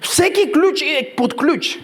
[0.00, 1.78] Всеки ключ е под ключ.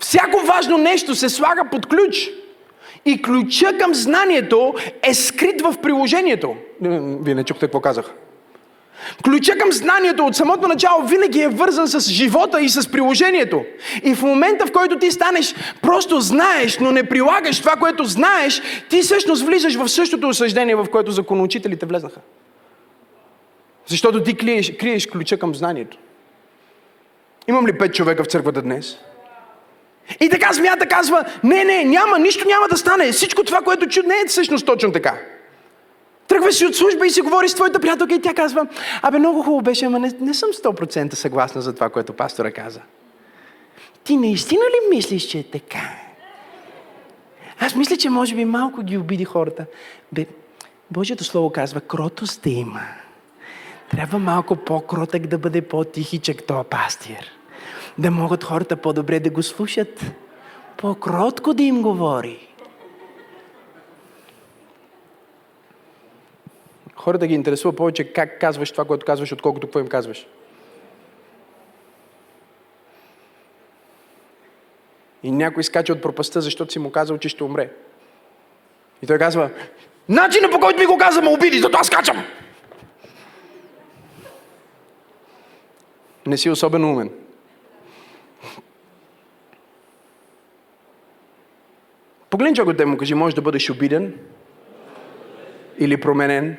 [0.00, 2.30] Всяко важно нещо се слага под ключ.
[3.04, 6.54] И ключа към знанието е скрит в приложението.
[6.80, 8.12] Вие не чухте какво казах.
[9.24, 13.64] Ключа към знанието от самото начало винаги е вързан с живота и с приложението.
[14.02, 18.62] И в момента, в който ти станеш, просто знаеш, но не прилагаш това, което знаеш,
[18.90, 22.20] ти всъщност влизаш в същото осъждение, в което законоучителите влезнаха.
[23.86, 25.98] Защото ти криеш, криеш ключа към знанието.
[27.48, 28.98] Имам ли пет човека в църквата днес?
[30.20, 33.12] И така смята казва, не, не, няма, нищо няма да стане.
[33.12, 35.18] Всичко това, което чу, не е всъщност точно така.
[36.28, 38.66] Тръгваш си от служба и си говориш с твоята приятелка и тя казва,
[39.02, 42.80] абе много хубаво беше, ама не, не съм 100% съгласна за това, което пастора каза.
[44.04, 45.90] Ти наистина ли мислиш, че е така?
[47.60, 49.66] Аз мисля, че може би малко ги обиди хората.
[50.12, 50.26] Бе,
[50.90, 52.80] Божието Слово казва, кротост да има.
[53.90, 57.39] Трябва малко по-кротък да бъде по-тихичък този пастир.
[57.98, 60.00] Да могат хората по-добре да го слушат.
[60.76, 62.48] По-кротко да им говори.
[66.94, 70.26] Хората ги интересува повече как казваш това, което казваш, отколкото какво им казваш.
[75.22, 77.70] И някой скача от пропаста, защото си му казал, че ще умре.
[79.02, 79.50] И той казва,
[80.08, 82.24] начинът по който ми го каза ме обиди, зато аз скачам.
[86.26, 87.19] Не си особено умен.
[92.30, 94.14] Погледни човекът му кажи, може да бъдеш обиден
[95.78, 96.56] или променен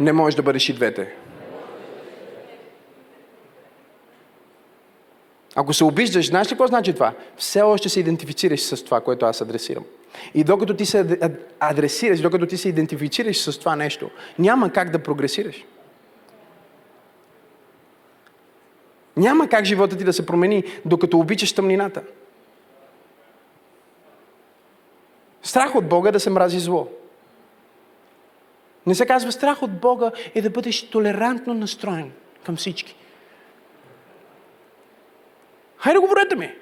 [0.00, 1.14] не можеш да бъдеш и двете.
[5.54, 7.14] Ако се обиждаш, знаеш ли какво значи това?
[7.36, 9.84] Все още се идентифицираш с това, което аз адресирам.
[10.34, 11.20] И докато ти се
[11.60, 15.64] адресираш, докато ти се идентифицираш с това нещо, няма как да прогресираш.
[19.16, 22.02] Няма как живота ти да се промени, докато обичаш тъмнината.
[25.42, 26.88] Страх от Бога е да се мрази зло.
[28.86, 32.12] Не се казва страх от Бога е да бъдеш толерантно настроен
[32.44, 32.96] към всички.
[35.78, 36.54] Хайде говорете ми.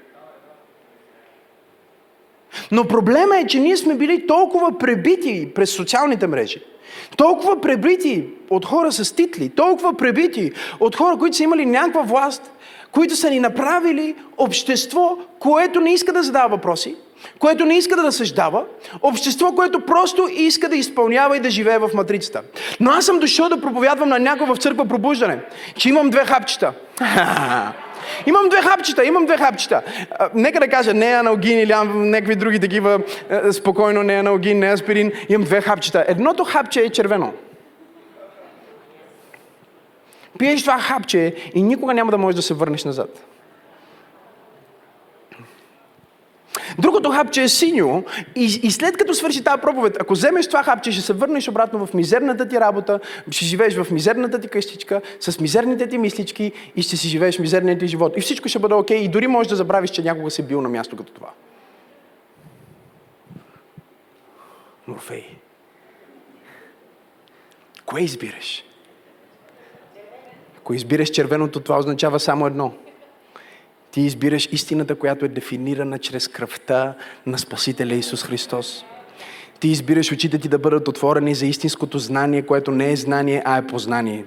[2.72, 6.62] Но проблема е, че ние сме били толкова пребити през социалните мрежи,
[7.16, 12.52] толкова пребити от хора с титли, толкова пребити от хора, които са имали някаква власт,
[12.92, 16.96] които са ни направили общество, което не иска да задава въпроси,
[17.38, 18.64] което не иска да разсъждава,
[19.02, 22.42] общество, което просто иска да изпълнява и да живее в матрицата.
[22.80, 25.38] Но аз съм дошъл да проповядвам на някой в църква пробуждане,
[25.76, 26.72] че имам две хапчета.
[28.26, 29.82] Имам две хапчета, имам две хапчета.
[30.34, 33.00] нека да кажа, не е аналгин или някакви други такива,
[33.52, 35.12] спокойно, не е аналгин, не е аспирин.
[35.28, 36.04] Имам две хапчета.
[36.08, 37.32] Едното хапче е червено.
[40.38, 43.08] Пиеш това хапче и никога няма да можеш да се върнеш назад.
[46.78, 48.04] Другото хапче е синьо
[48.36, 51.86] и, и след като свърши тази проповед, ако вземеш това хапче, ще се върнеш обратно
[51.86, 56.82] в мизерната ти работа, ще живееш в мизерната ти къщичка, с мизерните ти мислички и
[56.82, 58.16] ще си живееш мизерния ти живот.
[58.16, 60.60] И всичко ще бъде окей okay, и дори можеш да забравиш, че някога си бил
[60.60, 61.30] на място като това.
[64.86, 65.26] Морфей.
[67.86, 68.64] Кое избираш?
[70.58, 72.74] Ако избираш червеното, това означава само едно–
[73.90, 76.94] ти избираш истината, която е дефинирана чрез кръвта
[77.26, 78.84] на Спасителя Исус Христос.
[79.60, 83.58] Ти избираш очите ти да бъдат отворени за истинското знание, което не е знание, а
[83.58, 84.24] е познание.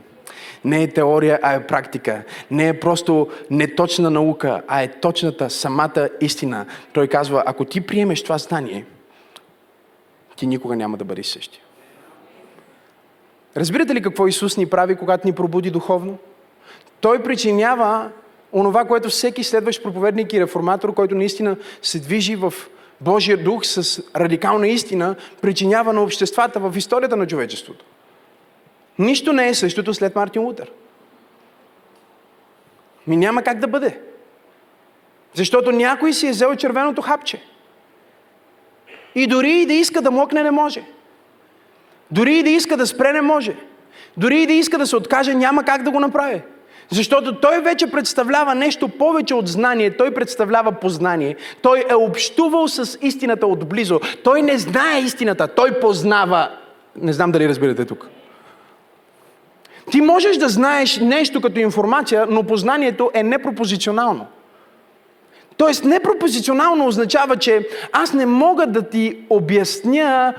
[0.66, 2.24] Не е теория, а е практика.
[2.52, 6.66] Не е просто неточна наука, а е точната, самата истина.
[6.94, 8.86] Той казва, ако ти приемеш това знание,
[10.36, 11.62] ти никога няма да бъдеш същия.
[13.58, 16.18] Разбирате ли какво Исус ни прави, когато ни пробуди духовно?
[17.02, 18.10] Той причинява
[18.54, 22.54] онова, което всеки следващ проповедник и реформатор, който наистина се движи в
[23.02, 27.86] Божия дух с радикална истина, причинява на обществата в историята на човечеството.
[29.00, 30.72] Нищо не е същото след Мартин Лутер.
[33.08, 34.00] Ми няма как да бъде.
[35.34, 37.44] Защото някой си е взел червеното хапче.
[39.16, 40.84] И дори и да иска да мокне, не може.
[42.12, 43.56] Дори и да иска да спре, не може.
[44.18, 46.42] Дори и да иска да се откаже, няма как да го направи.
[46.92, 51.36] Защото той вече представлява нещо повече от знание, той представлява познание.
[51.62, 54.00] Той е общувал с истината отблизо.
[54.24, 56.50] Той не знае истината, той познава.
[56.96, 58.08] Не знам дали разбирате тук.
[59.92, 64.26] Ти можеш да знаеш нещо като информация, но познанието е непропозиционално.
[65.58, 70.34] Тоест, непропозиционално означава, че аз не мога да ти обясня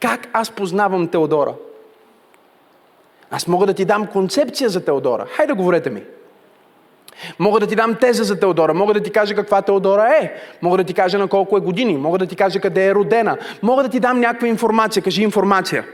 [0.00, 1.54] как аз познавам Теодора.
[3.30, 5.26] Аз мога да ти дам концепция за Теодора.
[5.36, 6.02] Хайде, говорете ми.
[7.38, 10.76] Мога да ти дам теза за Теодора, мога да ти кажа каква Теодора е, мога
[10.76, 13.82] да ти кажа на колко е години, мога да ти кажа къде е родена, мога
[13.82, 15.84] да ти дам някаква информация, кажи информация.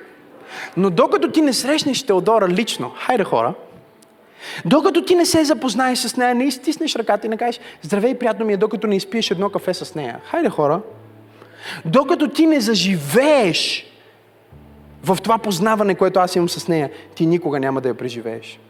[0.77, 3.55] Но докато ти не срещнеш Теодора лично, хайде хора,
[4.64, 8.46] докато ти не се запознаеш с нея, не изтиснеш ръката и не кажеш, здравей, приятно
[8.46, 10.20] ми е, докато не изпиеш едно кафе с нея.
[10.31, 10.81] Хайде хора,
[11.85, 13.87] докато ти не заживееш
[15.04, 18.61] в това познаване, което аз имам с нея, ти никога няма да я преживееш.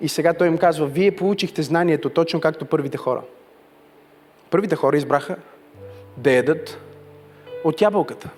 [0.00, 3.22] И сега той им казва, вие получихте знанието точно както първите хора.
[4.50, 5.36] Първите хора избраха
[6.16, 6.78] да ядат
[7.64, 8.30] от ябълката.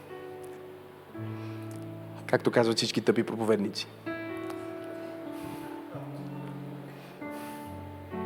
[2.27, 3.87] Както казват всички тъпи проповедници.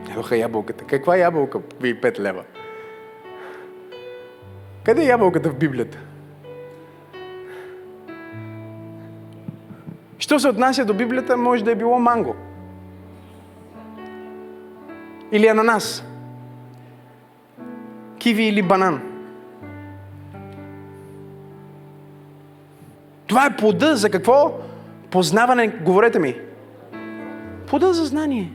[0.08, 0.84] Ядоха ябълката.
[0.84, 1.60] Каква ябълка?
[1.80, 2.44] Ви 5 лева.
[4.84, 5.98] Къде е ябълката в Библията?
[10.18, 12.37] Що се отнася до Библията, може да е било манго.
[15.33, 16.05] Или ананас.
[18.18, 19.02] Киви или банан.
[23.26, 24.59] Това е плода за какво?
[25.11, 26.37] Познаване, говорете ми.
[27.66, 28.52] Плода за знание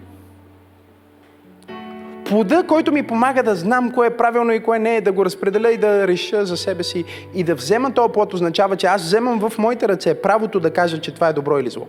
[2.31, 5.25] плода, който ми помага да знам кое е правилно и кое не е, да го
[5.25, 9.03] разпределя и да реша за себе си и да взема този плод, означава, че аз
[9.03, 11.87] вземам в моите ръце правото да кажа, че това е добро или зло.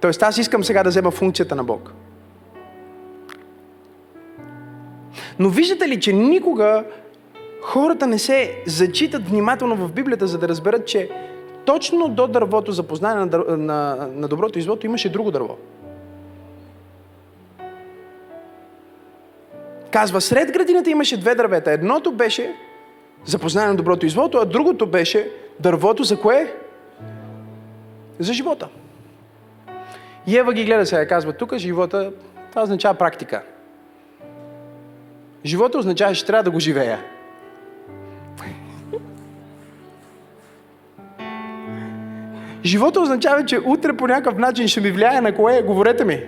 [0.00, 1.92] Тоест аз искам сега да взема функцията на Бог.
[5.38, 6.84] Но виждате ли, че никога
[7.62, 11.10] хората не се зачитат внимателно в Библията, за да разберат, че
[11.64, 15.56] точно до дървото за познание на, на, на доброто и злото имаше друго дърво.
[19.92, 21.72] Казва, сред градината имаше две дървета.
[21.72, 22.54] Едното беше
[23.24, 26.54] за на доброто и злото, а другото беше дървото за кое?
[28.18, 28.68] За живота.
[30.26, 32.12] И Ева ги гледа сега казва, тук живота,
[32.50, 33.42] това означава практика.
[35.44, 37.04] Живота означава, че трябва да го живея.
[42.64, 46.22] Живота означава, че утре по някакъв начин ще ми влияе на кое, говорете ми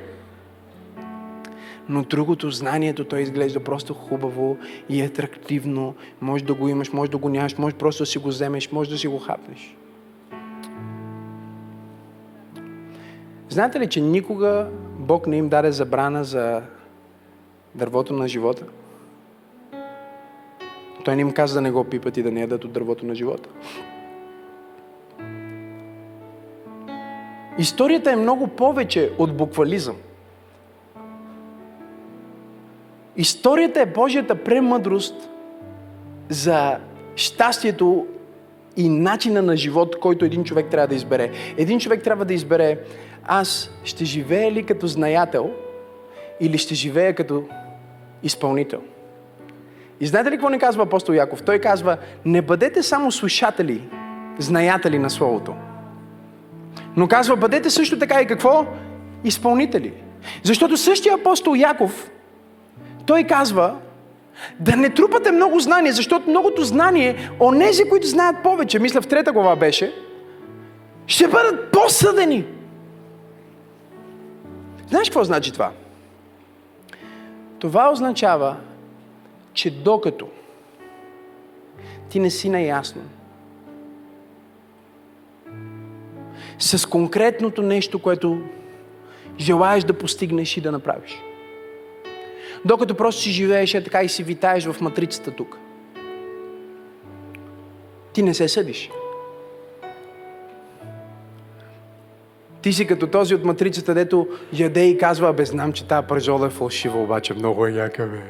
[1.89, 4.57] но другото, знанието, то изглежда просто хубаво
[4.89, 5.95] и атрактивно.
[6.21, 8.91] Може да го имаш, може да го нямаш, може просто да си го вземеш, може
[8.91, 9.77] да си го хапнеш.
[13.49, 14.69] Знаете ли, че никога
[14.99, 16.63] Бог не им даде забрана за
[17.75, 18.65] дървото на живота?
[21.05, 23.15] Той не им каза да не го пипат и да не ядат от дървото на
[23.15, 23.49] живота.
[27.59, 29.97] Историята е много повече от буквализъм.
[33.17, 35.15] Историята е Божията премъдрост
[36.29, 36.77] за
[37.17, 38.07] щастието
[38.77, 41.31] и начина на живот, който един човек трябва да избере.
[41.57, 42.79] Един човек трябва да избере
[43.25, 45.51] аз ще живея ли като знаятел
[46.41, 47.45] или ще живея като
[48.23, 48.81] изпълнител.
[50.01, 51.43] И знаете ли какво не казва апостол Яков?
[51.43, 53.89] Той казва, не бъдете само слушатели,
[54.39, 55.55] знаятели на Словото.
[56.97, 58.67] Но казва, бъдете също така и какво?
[59.25, 59.93] Изпълнители.
[60.43, 62.11] Защото същия апостол Яков
[63.07, 63.77] той казва,
[64.61, 69.33] да не трупате много знание, защото многото знание, онези, които знаят повече, мисля в трета
[69.33, 69.95] глава беше,
[71.07, 72.45] ще бъдат посъдени.
[74.89, 75.73] Знаеш какво значи това?
[77.59, 78.57] Това означава,
[79.53, 80.29] че докато
[82.09, 83.03] ти не си наясно
[86.59, 88.43] с конкретното нещо, което
[89.39, 91.23] желаеш да постигнеш и да направиш–
[92.65, 95.59] докато просто си живееш е така и си витаеш в матрицата тук.
[98.13, 98.91] Ти не се съдиш.
[102.63, 106.47] Ти си като този от матрицата, дето яде и казва, бе, знам, че тази пържола
[106.47, 108.23] е фалшива, обаче много е яка, бе.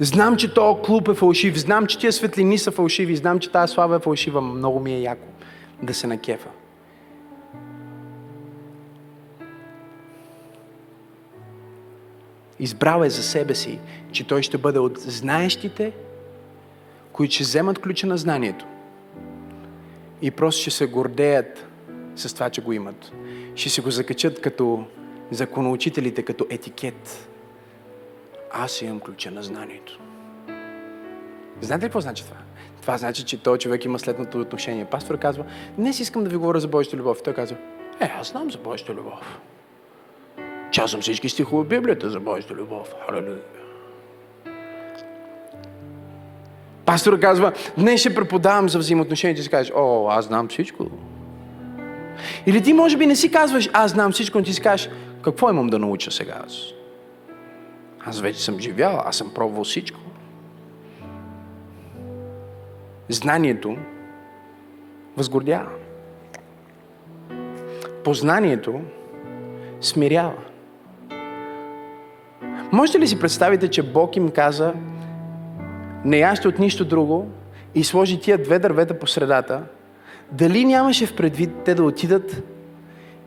[0.00, 3.72] Знам, че този клуб е фалшив, знам, че тия светлини са фалшиви, знам, че тази
[3.72, 5.26] слава е фалшива, много ми е яко
[5.82, 6.48] да се накефа.
[12.60, 13.78] Избрал е за себе си,
[14.12, 15.92] че той ще бъде от знаещите,
[17.12, 18.66] които ще вземат ключа на знанието
[20.22, 21.66] и просто ще се гордеят
[22.16, 23.12] с това, че го имат.
[23.54, 24.84] Ще си го закачат като
[25.30, 27.28] законоучителите, като етикет.
[28.52, 30.00] Аз имам ключа на знанието.
[31.60, 32.36] Знаете ли какво значи това?
[32.82, 34.84] Това значи, че този човек има следното отношение.
[34.84, 35.44] Пастор казва,
[35.78, 37.18] днес искам да ви говоря за Божията любов.
[37.20, 37.56] И той казва,
[38.00, 39.40] е, аз знам за Божията любов.
[40.70, 42.94] Че аз съм всички стихове в Библията за Божията любов.
[43.06, 43.38] Халелуя.
[46.84, 50.86] Пастор казва, днес ще преподавам за взаимоотношенията и си кажеш, о, аз знам всичко.
[52.46, 54.90] Или ти може би не си казваш, аз знам всичко, но ти си кажеш,
[55.22, 56.64] какво имам да науча сега аз?
[58.04, 60.00] Аз вече съм живял, аз съм пробвал всичко.
[63.08, 63.76] Знанието
[65.16, 65.70] възгордява.
[68.04, 68.80] Познанието
[69.80, 70.49] смирява.
[72.72, 74.72] Можете ли си представите, че Бог им каза,
[76.04, 77.26] не яще от нищо друго
[77.74, 79.62] и сложи тия две дървета по средата,
[80.32, 82.42] дали нямаше в предвид те да отидат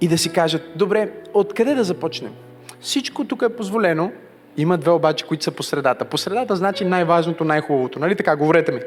[0.01, 2.31] и да си кажат, добре, откъде да започнем?
[2.79, 4.11] Всичко тук е позволено,
[4.57, 6.05] има две обаче, които са по средата.
[6.05, 7.99] По средата значи най-важното, най-хубавото.
[7.99, 8.35] Нали така?
[8.35, 8.79] Говорете ми.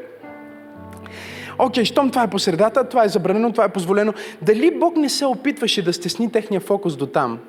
[1.59, 4.13] Окей, щом това е по средата, това е забранено, това е позволено.
[4.41, 7.39] Дали Бог не се опитваше да стесни техния фокус до там,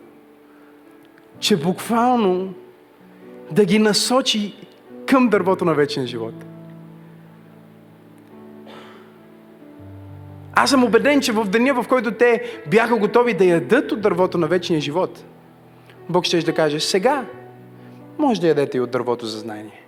[1.38, 2.54] че буквално
[3.50, 4.54] да ги насочи
[5.06, 6.34] към дървото на вечен живот?
[10.52, 14.38] Аз съм убеден, че в деня, в който те бяха готови да ядат от дървото
[14.38, 15.24] на вечния живот,
[16.08, 17.26] Бог ще да каже, сега
[18.18, 19.82] може да ядете и от дървото за знание.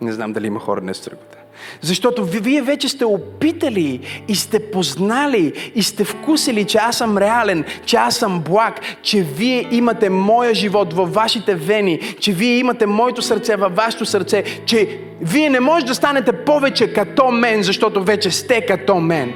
[0.00, 1.41] Не знам дали има хора днес в църквата.
[1.80, 7.64] Защото вие вече сте опитали и сте познали и сте вкусили, че аз съм реален,
[7.84, 12.86] че аз съм благ, че вие имате моя живот във вашите вени, че вие имате
[12.86, 18.02] моето сърце във вашето сърце, че вие не можете да станете повече като мен, защото
[18.02, 19.32] вече сте като мен.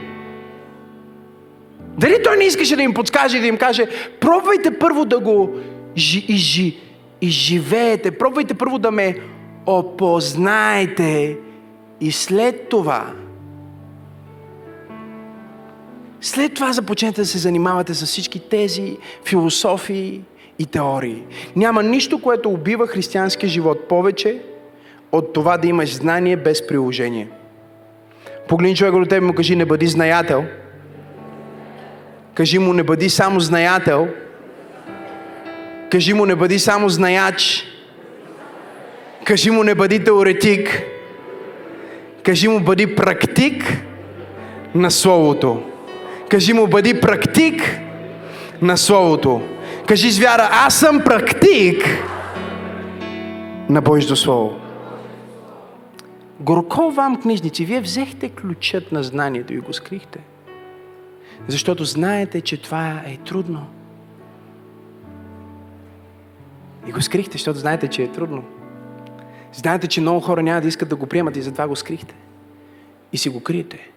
[1.98, 3.86] Дали той не искаше да им подскаже и да им каже,
[4.20, 5.50] пробвайте първо да го
[5.96, 6.76] изжи,
[7.20, 9.16] изживеете, пробвайте първо да ме
[9.66, 11.36] опознаете
[12.00, 13.12] и след това,
[16.20, 20.22] след това започнете да се занимавате с всички тези философии
[20.58, 21.22] и теории.
[21.56, 24.42] Няма нищо, което убива християнския живот повече
[25.12, 27.28] от това да имаш знание без приложение.
[28.48, 30.44] Погледни човека до теб и му кажи, не бъди знаятел.
[32.34, 34.08] Кажи му, не бъди само знаятел.
[35.90, 37.64] Кажи му, не бъди само знаяч.
[39.24, 40.82] Кажи му, не бъди теоретик.
[42.26, 43.82] Кажи му, бъди практик
[44.74, 45.62] на Словото.
[46.28, 47.80] Кажи му, бъди практик
[48.62, 49.40] на Словото.
[49.88, 51.84] Кажи с вяра, аз съм практик
[53.68, 54.60] на Божието Слово.
[56.40, 60.18] Горко вам, книжници, вие взехте ключът на знанието и го скрихте.
[61.48, 63.66] Защото знаете, че това е трудно.
[66.88, 68.44] И го скрихте, защото знаете, че е трудно.
[69.56, 72.14] Знаете, че много хора няма да искат да го приемат и затова го скрихте.
[73.12, 73.90] И си го криете.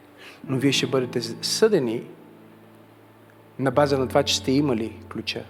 [0.48, 2.04] Но вие ще бъдете съдени
[3.60, 5.44] на база на това, че сте имали ключа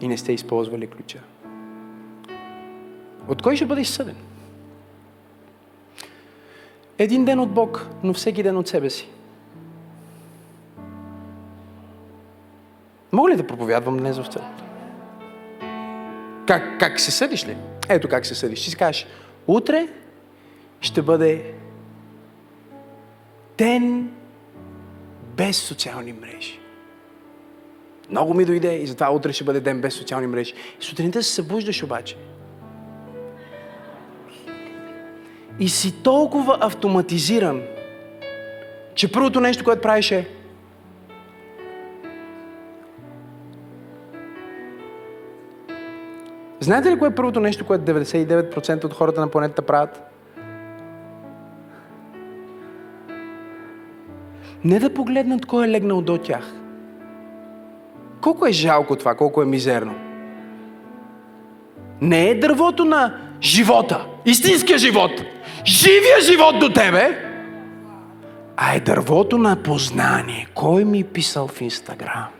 [0.00, 1.18] и не сте използвали ключа.
[3.28, 4.16] От кой ще бъдеш съден?
[6.98, 9.08] Един ден от Бог, но всеки ден от себе си.
[13.12, 14.64] Мога ли да проповядвам днес в църквата?
[16.46, 17.56] Как, как се съдиш ли?
[17.90, 18.64] Ето как се съдиш.
[18.64, 19.06] Ти си кажеш,
[19.46, 19.88] утре
[20.80, 21.54] ще бъде
[23.58, 24.10] ден
[25.36, 26.60] без социални мрежи.
[28.10, 30.54] Много ми дойде и затова утре ще бъде ден без социални мрежи.
[30.80, 32.16] И сутринта се събуждаш обаче.
[35.60, 37.62] И си толкова автоматизиран,
[38.94, 40.28] че първото нещо, което правиш е
[46.60, 50.02] Знаете ли кое е първото нещо, което 99% от хората на планетата правят?
[54.64, 56.52] Не да погледнат кой е легнал до тях.
[58.20, 59.94] Колко е жалко това, колко е мизерно.
[62.00, 65.10] Не е дървото на живота, истинския живот,
[65.66, 67.18] живия живот до тебе,
[68.56, 70.46] а е дървото на познание.
[70.54, 72.39] Кой ми е писал в Инстаграм?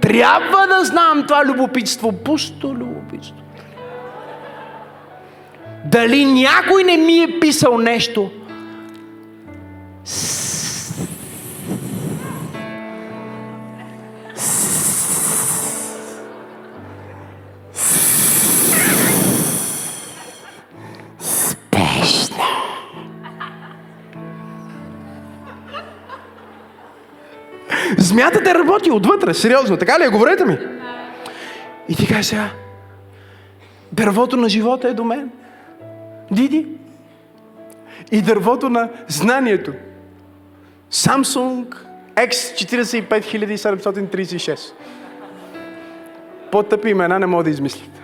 [0.00, 3.36] Трябва да знам това любопитство, пусто любопитство.
[5.84, 8.30] Дали някой не ми е писал нещо?
[28.10, 29.76] Змията те работи отвътре, сериозно.
[29.76, 30.08] Така ли е?
[30.08, 30.58] Говорете ми.
[31.88, 32.50] И ти кажеш сега,
[33.92, 35.30] дървото на живота е до мен.
[36.30, 36.66] Диди.
[38.12, 39.72] И дървото на знанието.
[40.92, 41.76] Samsung
[42.14, 44.72] X45736.
[46.52, 48.00] По-тъпи имена не мога да измислите.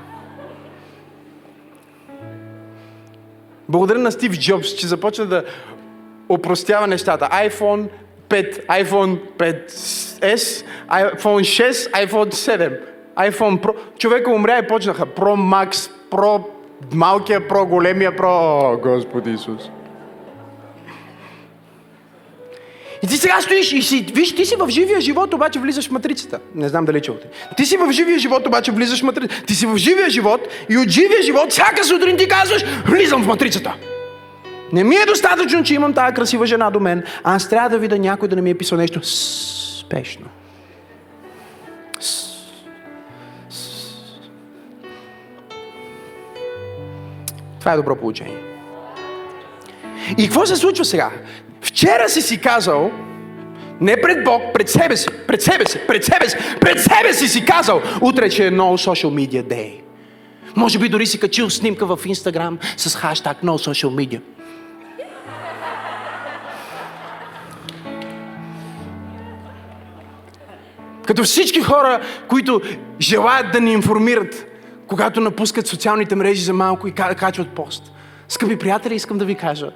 [3.68, 5.44] Благодаря на Стив Джобс, че започна да
[6.28, 7.28] опростява нещата.
[7.32, 7.88] iPhone
[8.29, 12.81] 5, iPhone 5S, iPhone 6, iPhone 7,
[13.16, 13.74] iPhone Pro.
[13.99, 16.45] Човека умря и почнаха Pro Max, Pro
[16.93, 18.24] малкия Pro, големия Pro.
[18.24, 19.70] О, Господи Исус.
[23.03, 25.91] И ти сега стоиш и си, виж, ти си в живия живот, обаче влизаш в
[25.91, 26.39] матрицата.
[26.55, 27.29] Не знам дали чувате.
[27.57, 29.47] Ти си в живия живот, обаче влизаш в матрицата.
[29.47, 33.27] Ти си в живия живот и от живия живот всяка сутрин ти казваш, влизам в
[33.27, 33.74] матрицата.
[34.73, 37.03] Не ми е достатъчно, че имам тази красива жена до мен.
[37.25, 40.27] Аз трябва да видя някой да не ми е писал нещо спешно.
[47.61, 48.37] Това е добро получение.
[50.19, 51.11] И какво се случва сега?
[51.61, 52.91] Вчера си си казал,
[53.81, 57.29] не пред Бог, пред себе си, пред себе си, пред себе си, пред себе си
[57.29, 59.81] си казал, утре ще е No Social Media Day.
[60.57, 64.21] Може би дори си качил снимка в Инстаграм с хаштаг No Social Media.
[71.07, 72.61] Като всички хора, които
[73.00, 74.46] желаят да ни информират,
[74.86, 77.92] когато напускат социалните мрежи за малко и качват пост.
[78.28, 79.70] Скъпи приятели, искам да ви кажа.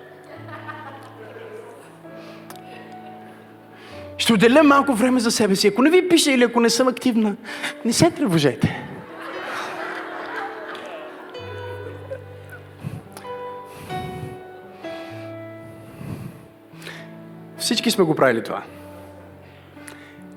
[4.18, 5.68] Ще отделя малко време за себе си.
[5.68, 7.36] Ако не ви пиша или ако не съм активна,
[7.84, 8.86] не се тревожете.
[17.58, 18.62] Всички сме го правили това.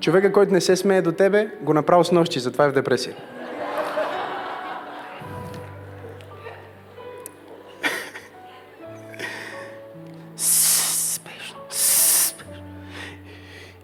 [0.04, 3.14] Човека, който не се смее до тебе, го направи с нощи, затова е в депресия.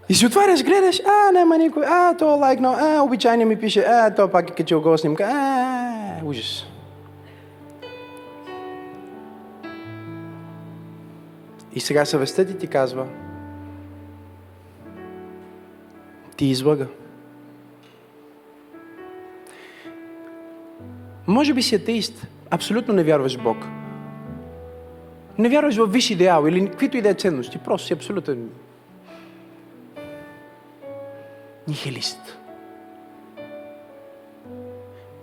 [0.09, 4.15] И си отваряш, гледаш, а, няма никой, а, то лайкнал, а, обичайно ми пише, а,
[4.15, 6.65] то пак е качил гол снимка, а, ужас.
[11.73, 13.05] И сега съвестта ти ти казва,
[16.41, 16.87] ти излага.
[21.27, 23.57] Може би си атеист, абсолютно не вярваш в Бог.
[25.37, 28.49] Не вярваш в висш идеал или каквито и да е ценности, просто си абсолютен
[31.67, 32.37] нихилист.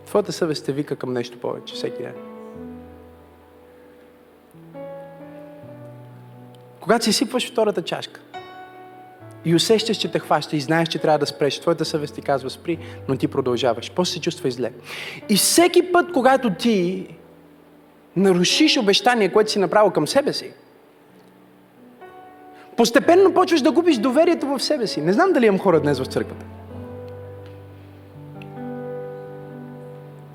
[0.07, 2.15] Твоята съвест те вика към нещо повече всеки ден.
[6.81, 8.21] Когато си сипваш втората чашка
[9.45, 12.51] и усещаш, че те хваща и знаеш, че трябва да спреш, твоята съвест ти казва
[12.51, 12.79] спри,
[13.09, 13.91] но ти продължаваш.
[13.91, 14.73] После се чувства зле.
[15.29, 17.07] И всеки път, когато ти
[18.17, 20.53] нарушиш обещание, което си направил към себе си,
[22.77, 25.01] постепенно почваш да губиш доверието в себе си.
[25.01, 26.45] Не знам дали имам хора днес в църквата.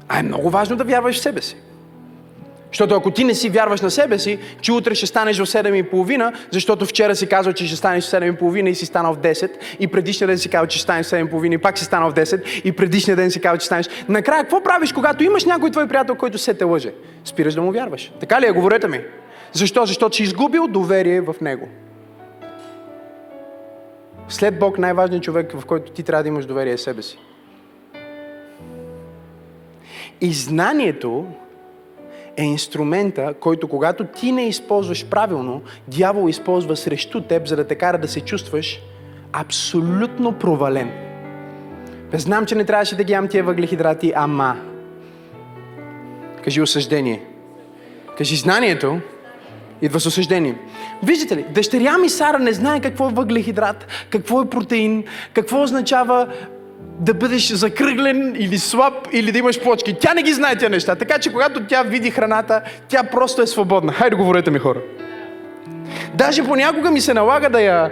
[0.08, 1.58] А е много важно да вярваш в себе си.
[2.74, 6.34] Защото ако ти не си вярваш на себе си, че утре ще станеш в 7.30,
[6.52, 9.88] защото вчера си казал, че ще станеш в 7.30 и си станал в 10, и
[9.88, 12.62] предишния ден си казал, че ще станеш в 7.30 и пак си станал в 10,
[12.64, 13.90] и предишния ден си казал, че станеш.
[14.10, 16.94] Накрая, какво правиш, когато имаш някой твой приятел, който се те лъже?
[17.26, 18.12] Спираш да му вярваш.
[18.20, 18.52] Така ли е?
[18.52, 19.02] Говорете ми.
[19.52, 19.86] Защо?
[19.86, 21.68] Защото си изгубил доверие в него.
[24.30, 27.18] След Бог най-важният човек, в който ти трябва да имаш доверие е себе си.
[30.22, 31.26] И знанието
[32.38, 37.76] е инструмента, който когато ти не използваш правилно, дявол използва срещу теб, за да те
[37.76, 38.82] кара да се чувстваш
[39.34, 40.92] абсолютно провален.
[42.14, 44.56] Знам, че не трябваше да ги ям тия въглехидрати, ама.
[46.44, 47.22] Кажи осъждение.
[48.18, 49.00] Кажи знанието
[49.82, 50.56] идва с осъждение.
[51.04, 55.04] Виждате ли, дъщеря ми Сара не знае какво е въглехидрат, какво е протеин,
[55.34, 56.28] какво означава
[57.00, 59.96] да бъдеш закръглен или слаб или да имаш плочки.
[60.00, 60.96] Тя не ги знае тези неща.
[60.96, 63.94] Така че когато тя види храната, тя просто е свободна.
[63.94, 64.80] Хайде, говорете ми хора.
[66.14, 67.92] Даже понякога ми се налага да я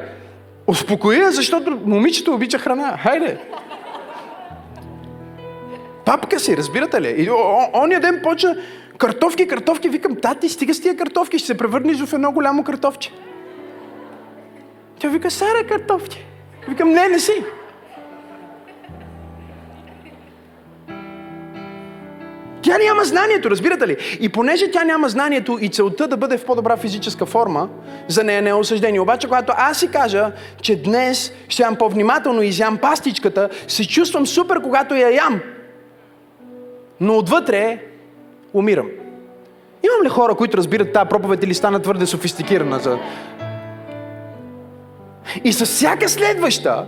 [0.67, 2.97] успокоя, защото момичето обича храна.
[2.97, 3.37] Хайде.
[6.05, 7.15] Папка си, разбирате ли?
[7.17, 7.29] И
[7.73, 8.55] ония ден почна
[8.97, 9.89] картофки, картофки.
[9.89, 13.11] Викам, тати, стига с тия картофки, ще се превърнеш в едно голямо картофче.
[14.99, 16.25] Тя вика, Сара, картофки.
[16.67, 17.43] Викам, не, не си.
[22.71, 23.97] Тя няма знанието, разбирате ли?
[24.19, 27.69] И понеже тя няма знанието и целта да бъде в по-добра физическа форма,
[28.07, 28.99] за нея не е осъждение.
[28.99, 34.27] Обаче, когато аз си кажа, че днес ще ям по-внимателно и изям пастичката, се чувствам
[34.27, 35.41] супер, когато я ям.
[36.99, 37.79] Но отвътре
[38.53, 38.87] умирам.
[39.83, 42.97] Имам ли хора, които разбират тази проповед или стана твърде софистикирана за...
[45.43, 46.85] И с всяка следваща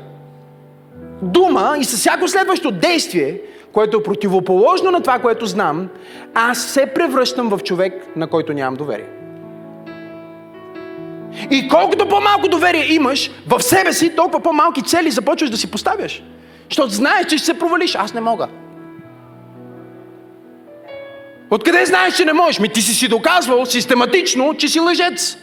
[1.21, 3.41] дума и с всяко следващо действие,
[3.73, 5.89] което е противоположно на това, което знам,
[6.33, 9.07] аз се превръщам в човек, на който нямам доверие.
[11.51, 16.23] И колкото по-малко доверие имаш в себе си, толкова по-малки цели започваш да си поставяш.
[16.69, 17.95] Защото знаеш, че ще се провалиш.
[17.95, 18.47] Аз не мога.
[21.49, 22.59] Откъде знаеш, че не можеш?
[22.59, 25.37] Ми ти си си доказвал систематично, че си лъжец.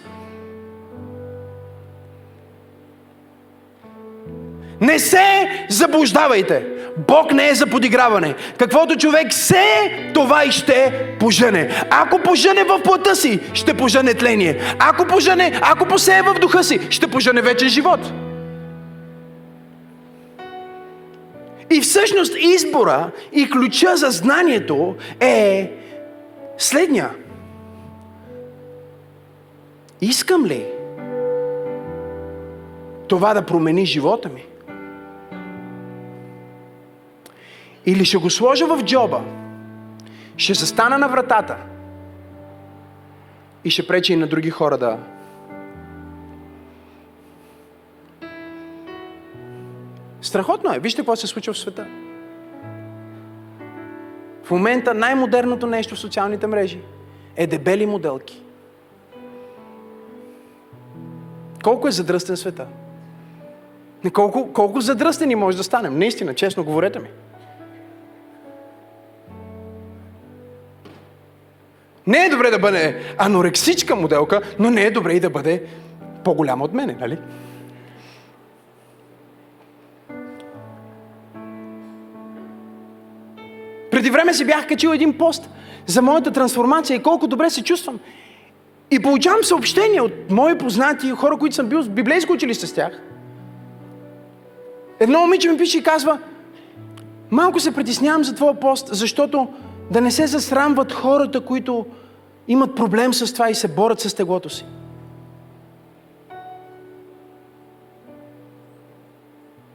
[4.80, 6.64] Не се заблуждавайте.
[6.96, 8.34] Бог не е за подиграване.
[8.58, 9.64] Каквото човек се,
[10.14, 11.84] това и ще пожене.
[11.90, 14.60] Ако пожене в плътта си, ще пожене тление.
[14.78, 18.12] Ако пожене, ако посее в духа си, ще пожене вечен живот.
[21.70, 25.70] И всъщност избора и ключа за знанието е
[26.58, 27.10] следния.
[30.00, 30.64] Искам ли
[33.08, 34.44] това да промени живота ми?
[37.86, 39.20] Или ще го сложа в джоба,
[40.36, 41.56] ще застана на вратата
[43.64, 44.98] и ще пречи и на други хора да.
[50.22, 50.78] Страхотно е.
[50.78, 51.86] Вижте какво се случва в света.
[54.44, 56.80] В момента най-модерното нещо в социалните мрежи
[57.36, 58.42] е дебели моделки.
[61.64, 62.66] Колко е задръстен света?
[64.12, 65.98] Колко, колко задръстени може да станем?
[65.98, 67.08] Наистина, честно говорете ми.
[72.11, 75.62] Не е добре да бъде анорексичка моделка, но не е добре и да бъде
[76.24, 77.18] по-голяма от мене, нали?
[83.90, 85.50] Преди време си бях качил един пост
[85.86, 88.00] за моята трансформация и колко добре се чувствам.
[88.90, 93.02] И получавам съобщения от мои познати, хора, които съм бил в библейско училище с тях.
[95.00, 96.18] Едно момиче ми пише и казва,
[97.30, 99.48] малко се притеснявам за твоя пост, защото
[99.90, 101.86] да не се засрамват хората, които
[102.51, 104.64] имат проблем с това и се борят с теглото си.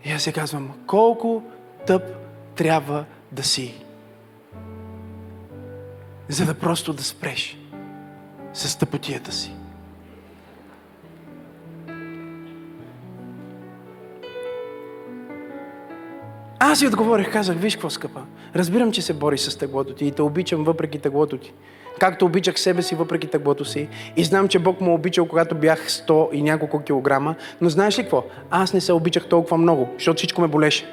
[0.05, 1.43] И аз се казвам, колко
[1.87, 2.03] тъп
[2.55, 3.83] трябва да си,
[6.29, 7.57] за да просто да спреш
[8.53, 9.51] с тъпотията си.
[16.59, 18.21] Аз си отговорих, казах, виж какво скъпа.
[18.55, 21.53] Разбирам, че се бори с теглото ти и те обичам въпреки теглото ти.
[21.99, 23.89] Както обичах себе си въпреки теглото си.
[24.17, 27.35] И знам, че Бог му обичал, когато бях 100 и няколко килограма.
[27.61, 28.23] Но знаеш ли какво?
[28.51, 30.85] Аз не се обичах толкова много, защото всичко ме болеше.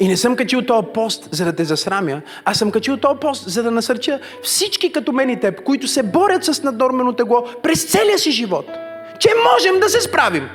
[0.00, 3.50] И не съм качил този пост, за да те засрамя, а съм качил този пост,
[3.50, 7.84] за да насърча всички като мен и теб, които се борят с наднормено тегло през
[7.84, 8.66] целия си живот,
[9.18, 10.48] че можем да се справим.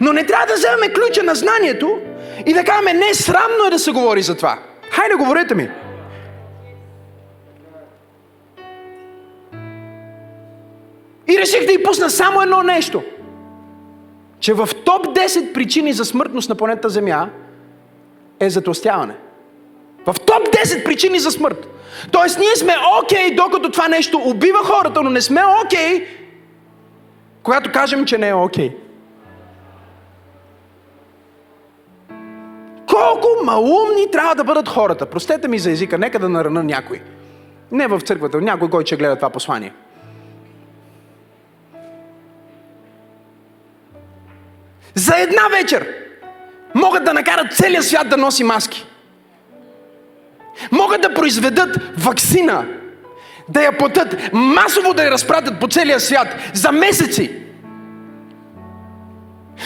[0.00, 1.98] Но не трябва да вземем ключа на знанието
[2.46, 4.58] и да кажем, не, срамно е да се говори за това.
[4.90, 5.68] Хайде, говорете ми.
[11.28, 13.02] И реших да й пусна само едно нещо.
[14.40, 17.30] Че в топ 10 причини за смъртност на планета Земя
[18.40, 19.14] е затластяване.
[20.06, 21.68] В топ 10 причини за смърт.
[22.12, 26.06] Тоест ние сме окей, okay, докато това нещо убива хората, но не сме окей, okay,
[27.42, 28.70] когато кажем, че не е окей.
[28.70, 28.76] Okay.
[32.86, 35.06] Колко малумни трябва да бъдат хората?
[35.06, 37.02] Простете ми за езика, нека да нарана някой.
[37.72, 39.72] Не в църквата, някой, който ще гледа това послание.
[45.16, 45.86] Една вечер
[46.74, 48.86] могат да накарат целия свят да носи маски.
[50.72, 52.64] Могат да произведат вакцина,
[53.48, 57.30] да я платят, масово да я разпратят по целия свят за месеци.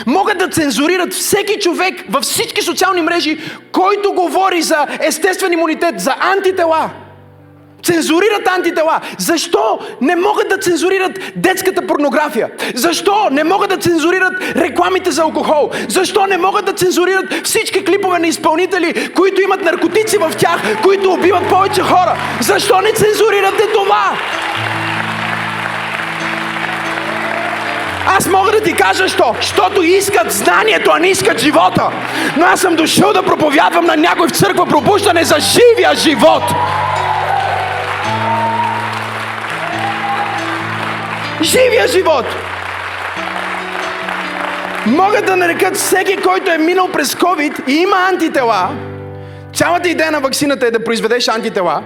[0.07, 3.39] Могат да цензурират всеки човек във всички социални мрежи,
[3.73, 6.91] който говори за естествен имунитет, за антитела.
[7.83, 9.01] Цензурират антитела.
[9.19, 12.51] Защо не могат да цензурират детската порнография?
[12.75, 15.71] Защо не могат да цензурират рекламите за алкохол?
[15.89, 21.13] Защо не могат да цензурират всички клипове на изпълнители, които имат наркотици в тях, които
[21.13, 22.17] убиват повече хора?
[22.41, 24.17] Защо не цензурирате това?
[28.17, 29.35] Аз мога да ти кажа, що?
[29.41, 31.91] Защото искат знанието, а не искат живота.
[32.37, 36.43] Но аз съм дошъл да проповядвам на някой в църква пробуждане за живия живот.
[41.43, 42.25] Живия живот.
[44.87, 48.71] Могат да нарекат всеки, който е минал през COVID и има антитела.
[49.55, 51.83] Цялата идея на вакцината е да произведеш антитела.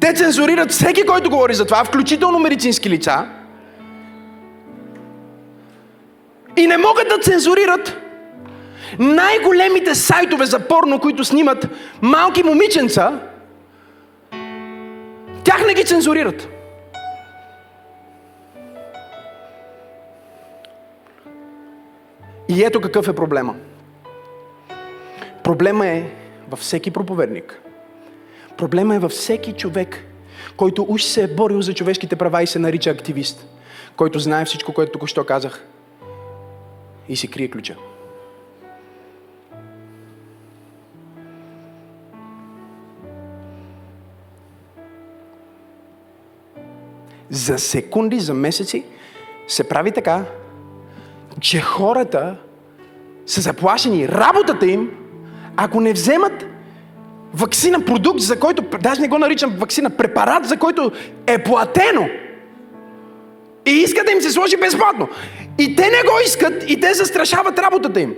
[0.00, 3.26] Те цензурират всеки, който говори за това, включително медицински лица.
[6.56, 8.00] И не могат да цензурират
[8.98, 11.66] най-големите сайтове за порно, които снимат
[12.02, 13.12] малки момиченца,
[15.44, 16.57] тях не ги цензурират.
[22.48, 23.56] И ето какъв е проблема.
[25.44, 26.10] Проблема е
[26.50, 27.60] във всеки проповедник.
[28.56, 30.04] Проблема е във всеки човек,
[30.56, 33.46] който уж се е борил за човешките права и се нарича активист,
[33.96, 35.66] който знае всичко, което тук що казах
[37.08, 37.76] и си крие ключа.
[47.30, 48.84] За секунди, за месеци
[49.48, 50.24] се прави така,
[51.40, 52.36] че хората
[53.26, 54.90] са заплашени работата им,
[55.56, 56.46] ако не вземат
[57.34, 60.92] вакцина, продукт, за който, даже не го наричам вакцина, препарат, за който
[61.26, 62.08] е платено.
[63.66, 65.08] И искат да им се сложи безплатно.
[65.58, 68.14] И те не го искат и те застрашават работата им.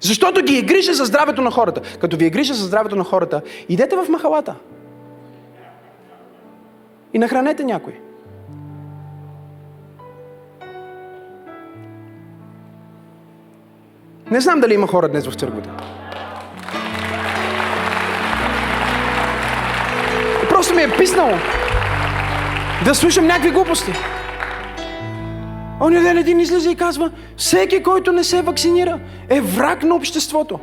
[0.00, 1.98] Защото ги е грижа за здравето на хората.
[1.98, 4.54] Като ви е грижа за здравето на хората, идете в махалата.
[7.14, 8.09] И нахранете някой.
[14.30, 15.70] Не знам дали има хора днес в църквата.
[20.48, 21.32] Просто ми е писнало
[22.84, 23.92] да слушам някакви глупости.
[25.80, 30.60] Оня ден един излиза и казва, всеки, който не се вакцинира, е враг на обществото.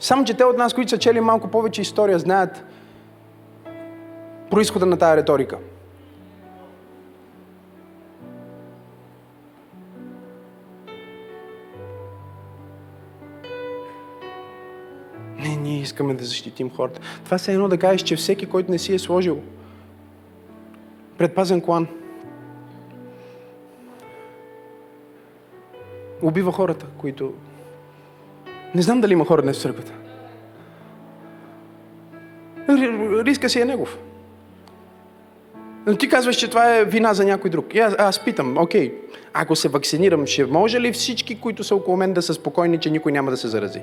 [0.00, 2.64] Само, че те от нас, които са чели малко повече история, знаят
[4.50, 5.58] происхода на тая риторика.
[15.48, 17.00] Не, ние искаме да защитим хората.
[17.24, 19.38] Това се едно да кажеш, че всеки, който не си е сложил
[21.18, 21.86] предпазен клан,
[26.22, 27.32] убива хората, които...
[28.74, 29.92] Не знам дали има хора днес в църквата.
[32.68, 33.98] Риска си е негов.
[35.86, 37.74] Но ти казваш, че това е вина за някой друг.
[37.74, 38.94] И аз, аз питам, окей,
[39.32, 42.90] ако се вакцинирам, ще може ли всички, които са около мен, да са спокойни, че
[42.90, 43.80] никой няма да се зарази?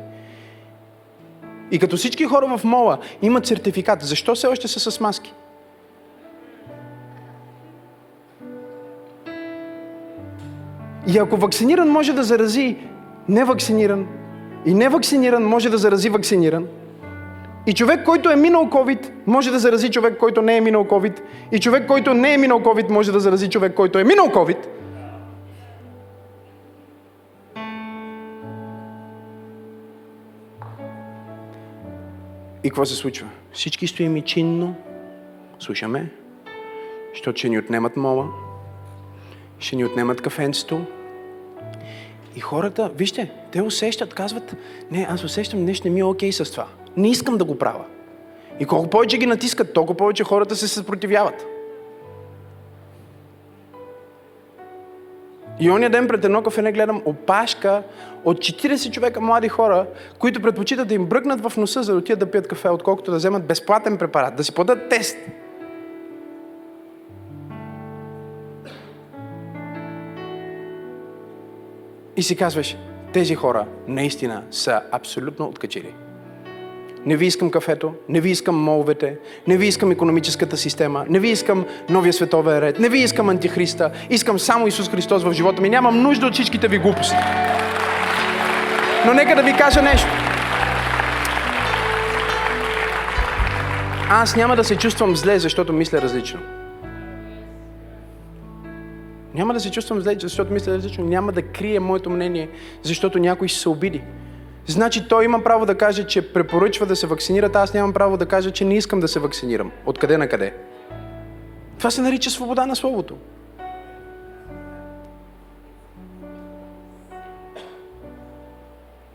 [1.73, 5.33] И като всички хора в мола имат сертификат, защо все още са с маски?
[11.07, 12.77] И ако вакциниран може да зарази
[13.29, 14.07] невакциниран,
[14.65, 16.67] и невакциниран може да зарази вакциниран,
[17.67, 21.19] и човек, който е минал COVID, може да зарази човек, който не е минал COVID,
[21.51, 24.57] и човек, който не е минал COVID, може да зарази човек, който е минал COVID–
[32.63, 33.29] И какво се случва?
[33.53, 34.75] Всички стоим и чинно,
[35.59, 36.09] слушаме,
[37.13, 38.27] защото ще ни отнемат мола,
[39.59, 40.85] ще ни отнемат кафенцето.
[42.35, 44.55] И хората, вижте, те усещат, казват,
[44.91, 46.67] не, аз усещам, нещо не ми е окей с това.
[46.97, 47.85] Не искам да го правя.
[48.59, 51.52] И колко повече ги натискат, толкова повече хората се съпротивяват.
[55.59, 57.83] И ония ден пред едно кафене гледам опашка
[58.25, 59.85] от 40 човека млади хора,
[60.19, 63.17] които предпочитат да им бръкнат в носа, за да отидат да пият кафе, отколкото да
[63.17, 65.17] вземат безплатен препарат, да си подадат тест.
[72.17, 72.77] И си казваш,
[73.13, 75.93] тези хора наистина са абсолютно откачили.
[77.05, 79.15] Не ви искам кафето, не ви искам моловете,
[79.47, 83.91] не ви искам економическата система, не ви искам новия световен ред, не ви искам антихриста,
[84.09, 85.69] искам само Исус Христос в живота ми.
[85.69, 87.15] Нямам нужда от всичките ви глупости.
[89.05, 90.07] Но нека да ви кажа нещо.
[94.09, 96.39] Аз няма да се чувствам зле, защото мисля различно.
[99.33, 101.05] Няма да се чувствам зле, защото мисля различно.
[101.05, 102.49] Няма да крия моето мнение,
[102.83, 104.01] защото някой ще се обиди.
[104.67, 108.25] Значи той има право да каже, че препоръчва да се вакцинират, аз нямам право да
[108.25, 109.71] кажа, че не искам да се вакцинирам.
[109.85, 110.53] Откъде на къде?
[111.77, 113.15] Това се нарича свобода на словото.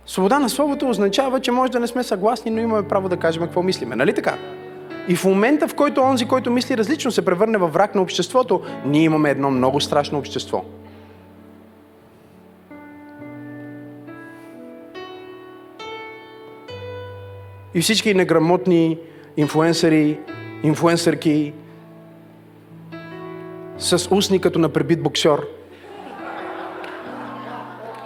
[0.07, 3.42] Свобода на словото означава, че може да не сме съгласни, но имаме право да кажем
[3.42, 3.96] какво мислиме.
[3.96, 4.34] Нали така?
[5.09, 8.62] И в момента, в който онзи, който мисли различно, се превърне във враг на обществото,
[8.84, 10.64] ние имаме едно много страшно общество–
[17.75, 18.99] И всички неграмотни
[19.37, 20.19] инфуенсъри,
[20.62, 21.53] инфуенсърки
[23.79, 25.47] с устни като на пребит боксер,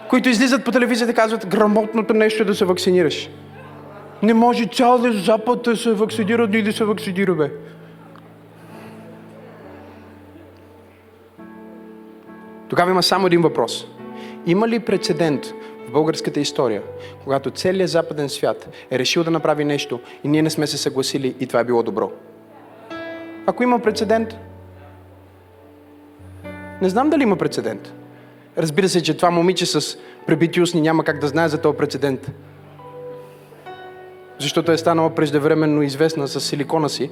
[0.08, 3.30] които излизат по телевизията и казват, грамотното нещо е да се вакцинираш.
[4.22, 7.50] Не може цял Запад да се вакцинира, ни да се вакцинира, бе.
[12.68, 13.86] Тогава има само един въпрос.
[14.46, 15.52] Има ли прецедент
[15.92, 16.82] българската история,
[17.24, 21.34] когато целият западен свят е решил да направи нещо и ние не сме се съгласили
[21.40, 22.12] и това е било добро?
[23.46, 24.36] Ако има прецедент,
[26.82, 27.92] не знам дали има прецедент.
[28.58, 32.30] Разбира се, че това момиче с пребити устни няма как да знае за този прецедент.
[34.38, 37.10] Защото е станала преждевременно известна с силикона си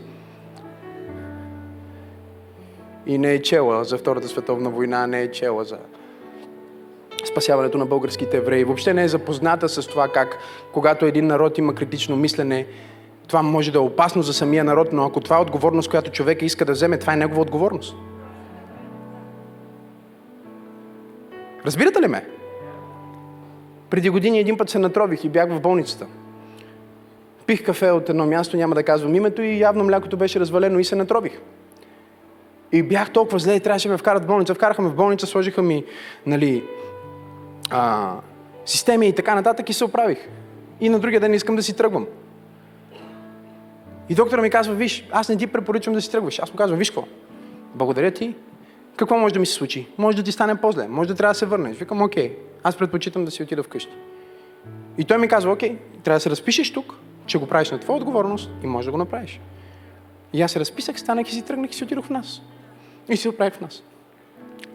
[3.06, 5.78] и не е чела за Втората световна война, не е чела за
[7.26, 8.64] спасяването на българските евреи.
[8.64, 10.38] Въобще не е запозната с това как,
[10.72, 12.66] когато един народ има критично мислене,
[13.28, 16.44] това може да е опасно за самия народ, но ако това е отговорност, която човека
[16.44, 17.96] иска да вземе, това е негова отговорност.
[21.66, 22.26] Разбирате ли ме?
[23.90, 26.06] Преди години един път се натрових и бях в болницата.
[27.46, 30.84] Пих кафе от едно място, няма да казвам името и явно млякото беше развалено и
[30.84, 31.40] се натрових.
[32.72, 34.54] И бях толкова зле и трябваше да ме вкарат в болница.
[34.54, 35.84] Вкараха ме в болница, сложиха ми
[36.26, 36.64] нали,
[37.70, 38.14] а,
[38.66, 40.28] системи и така нататък и се оправих.
[40.80, 42.06] И на другия ден искам да си тръгвам.
[44.08, 46.38] И доктора ми казва, виж, аз не ти препоръчвам да си тръгваш.
[46.38, 47.04] Аз му казвам, виж какво,
[47.74, 48.34] благодаря ти.
[48.96, 49.88] Какво може да ми се случи?
[49.98, 51.76] Може да ти стане по-зле, може да трябва да се върнеш.
[51.76, 53.92] Викам, окей, аз предпочитам да си отида вкъщи.
[54.98, 56.94] И той ми казва, окей, трябва да се разпишеш тук,
[57.26, 59.40] че го правиш на твоя отговорност и може да го направиш.
[60.32, 62.42] И аз се разписах, станах и си тръгнах и си отидох в нас.
[63.08, 63.82] И си оправих в нас.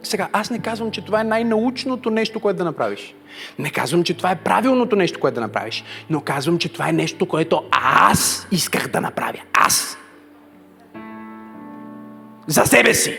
[0.02, 3.14] Сега, аз не казвам, че това е най-научното нещо, което да направиш.
[3.58, 5.84] Не казвам, че това е правилното нещо, което да направиш.
[6.10, 9.40] Но казвам, че това е нещо, което аз исках да направя.
[9.52, 9.98] Аз.
[12.46, 13.18] За себе си.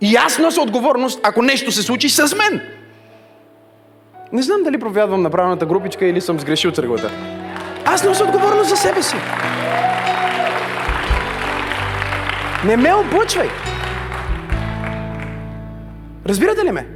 [0.00, 2.60] И аз нося отговорност, ако нещо се случи с мен.
[4.32, 7.10] Не знам дали провядвам на правилната групичка или съм сгрешил църквата.
[7.84, 9.16] Аз нося отговорност за себе си.
[12.66, 13.48] Не ме облъчвай!
[16.26, 16.86] Разбирате ли ме?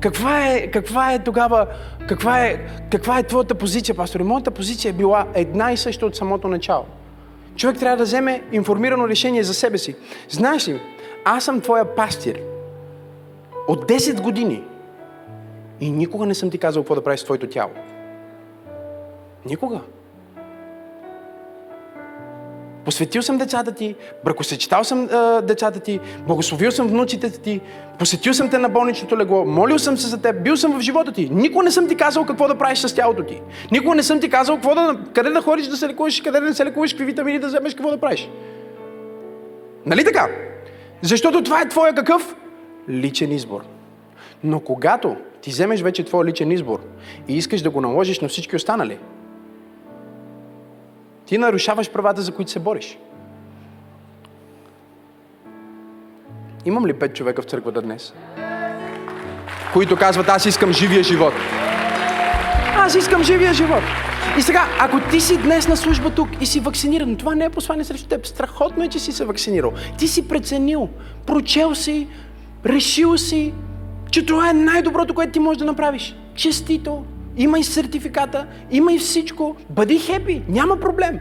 [0.00, 1.66] Каква е, каква е тогава,
[2.08, 4.20] каква е, каква е твоята позиция, пастор?
[4.20, 6.84] Моята позиция е била една и съща от самото начало.
[7.56, 9.96] Човек трябва да вземе информирано решение за себе си.
[10.28, 10.80] Знаеш ли,
[11.24, 12.40] аз съм твоя пастир.
[13.68, 14.62] От 10 години
[15.82, 17.70] и никога не съм ти казал какво да правиш с твоето тяло.
[19.46, 19.80] Никога.
[22.84, 27.60] Посветил съм децата ти, бракосъчетал съм е, децата ти, благословил съм внуците ти,
[27.98, 31.12] посетил съм те на болничното легло, молил съм се за теб, бил съм в живота
[31.12, 31.28] ти.
[31.32, 33.42] Никога не съм ти казал какво да правиш с тялото ти.
[33.72, 36.46] Никога не съм ти казал какво да, къде да ходиш да се лекуваш, къде да
[36.46, 38.30] не се лекуваш, какви витамини да вземеш, какво да правиш.
[39.86, 40.28] Нали така?
[41.02, 42.36] Защото това е твоя какъв?
[42.88, 43.60] Личен избор.
[44.44, 46.80] Но когато ти вземеш вече твой личен избор
[47.28, 48.98] и искаш да го наложиш на всички останали,
[51.26, 52.98] ти нарушаваш правата, за които се бориш.
[56.64, 58.14] Имам ли пет човека в църквата днес?
[59.72, 61.32] Които казват, аз искам живия живот.
[62.76, 63.82] Аз искам живия живот.
[64.38, 67.50] И сега, ако ти си днес на служба тук и си вакциниран, това не е
[67.50, 68.26] послание срещу теб.
[68.26, 69.72] Страхотно е, че си се вакцинирал.
[69.98, 70.88] Ти си преценил,
[71.26, 72.08] прочел си,
[72.66, 73.52] решил си,
[74.12, 76.16] че това е най-доброто, което ти можеш да направиш.
[76.34, 77.04] Честито,
[77.36, 81.20] имай сертификата, имай всичко, бъди хепи, няма проблем.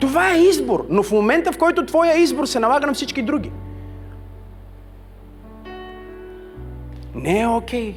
[0.00, 3.52] Това е избор, но в момента, в който твоя избор се налага на всички други,
[7.14, 7.92] не е окей.
[7.92, 7.96] Okay.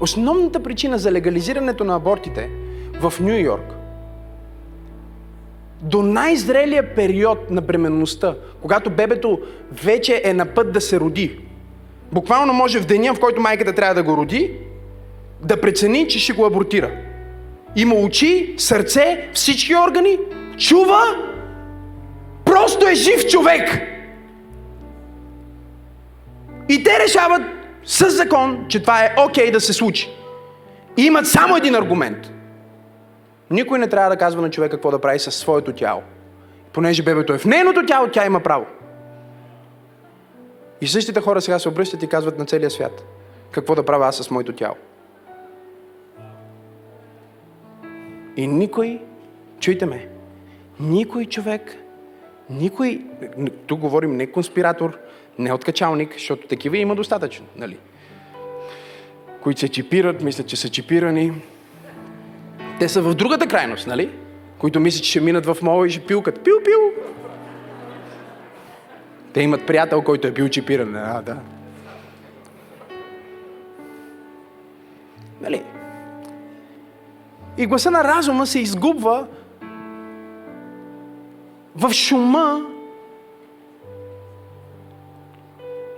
[0.00, 2.50] Основната причина за легализирането на абортите
[3.00, 3.83] в Нью Йорк
[5.84, 9.38] до най-зрелия период на бременността, когато бебето
[9.84, 11.38] вече е на път да се роди.
[12.12, 14.50] Буквално може в деня, в който майката трябва да го роди,
[15.42, 16.90] да прецени, че ще го абортира.
[17.76, 20.18] Има очи, сърце, всички органи,
[20.56, 21.02] чува,
[22.44, 23.80] просто е жив човек.
[26.68, 27.42] И те решават
[27.84, 30.10] с закон, че това е окей okay да се случи.
[30.96, 32.33] И имат само един аргумент.
[33.54, 36.02] Никой не трябва да казва на човека какво да прави със своето тяло.
[36.72, 38.66] Понеже бебето е в нейното тяло, тя има право.
[40.80, 43.04] И същите хора сега се обръщат и казват на целия свят
[43.50, 44.74] какво да правя аз с моето тяло.
[48.36, 49.00] И никой,
[49.60, 50.08] чуйте ме,
[50.80, 51.76] Никой човек,
[52.50, 53.04] никой,
[53.66, 54.98] тук говорим не конспиратор,
[55.38, 57.78] не откачалник, защото такива има достатъчно, нали?
[59.40, 61.32] Които се чипират, мислят, че са чипирани.
[62.78, 64.10] Те са в другата крайност, нали?
[64.58, 66.44] Които мислят, че ще минат в мола и ще пилкат.
[66.44, 67.04] Пил, пил!
[69.32, 70.96] Те имат приятел, който е бил чипиран.
[70.96, 71.36] А, да.
[75.40, 75.62] Нали?
[77.58, 79.26] И гласа на разума се изгубва
[81.76, 82.60] в шума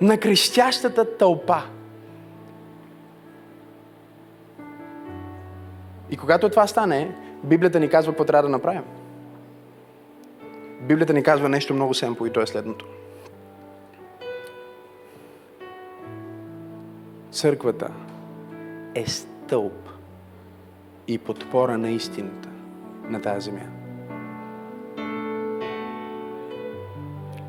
[0.01, 1.63] на крещящата тълпа.
[6.11, 8.85] И когато това стане, Библията ни казва какво трябва да направим.
[10.81, 12.87] Библията ни казва нещо много семпо и то е следното.
[17.31, 17.91] Църквата
[18.95, 19.89] е стълб
[21.09, 22.49] и подпора на истината
[23.09, 23.67] на тази земя.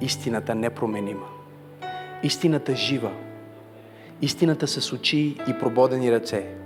[0.01, 1.28] Истината непроменима.
[2.24, 3.12] Истината жива.
[4.22, 6.57] Истината с очи и прободени ръце.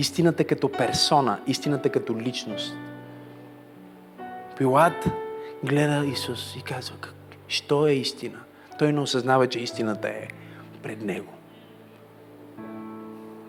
[0.00, 2.76] Истината като персона, истината като личност.
[4.58, 5.04] Пилат
[5.64, 6.96] гледа Исус и казва,
[7.48, 8.38] що е истина?
[8.78, 10.28] Той не осъзнава, че истината е
[10.82, 11.32] пред него.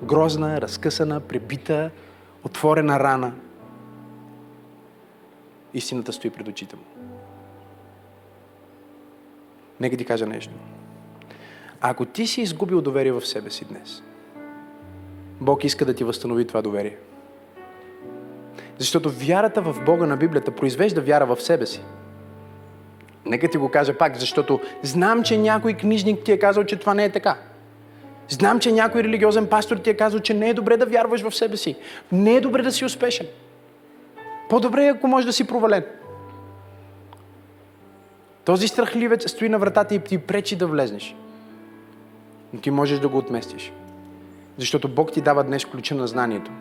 [0.04, 1.92] Грозна, разкъсана, пребита,
[2.44, 3.34] отворена рана.
[5.74, 6.84] Истината стои пред очите му.
[9.80, 10.54] Нека ти кажа нещо.
[11.82, 14.04] Ако ти си изгубил доверие в себе си днес,
[15.42, 16.98] Бог иска да ти възстанови това доверие.
[18.78, 21.82] Защото вярата в Бога на Библията произвежда вяра в себе си.
[23.26, 26.94] Нека ти го кажа пак, защото знам, че някой книжник ти е казал, че това
[26.94, 27.38] не е така.
[28.30, 31.36] Знам, че някой религиозен пастор ти е казал, че не е добре да вярваш в
[31.36, 31.76] себе си.
[32.12, 33.28] Не е добре да си успешен.
[34.50, 35.84] По-добре е, ако можеш да си провален.
[38.46, 41.16] Този страхливец стои на вратата и ти пречи да влезнеш.
[42.54, 43.72] Но ти можеш да го отместиш.
[44.58, 46.52] Защото Бог ти дава днес ключа на знанието.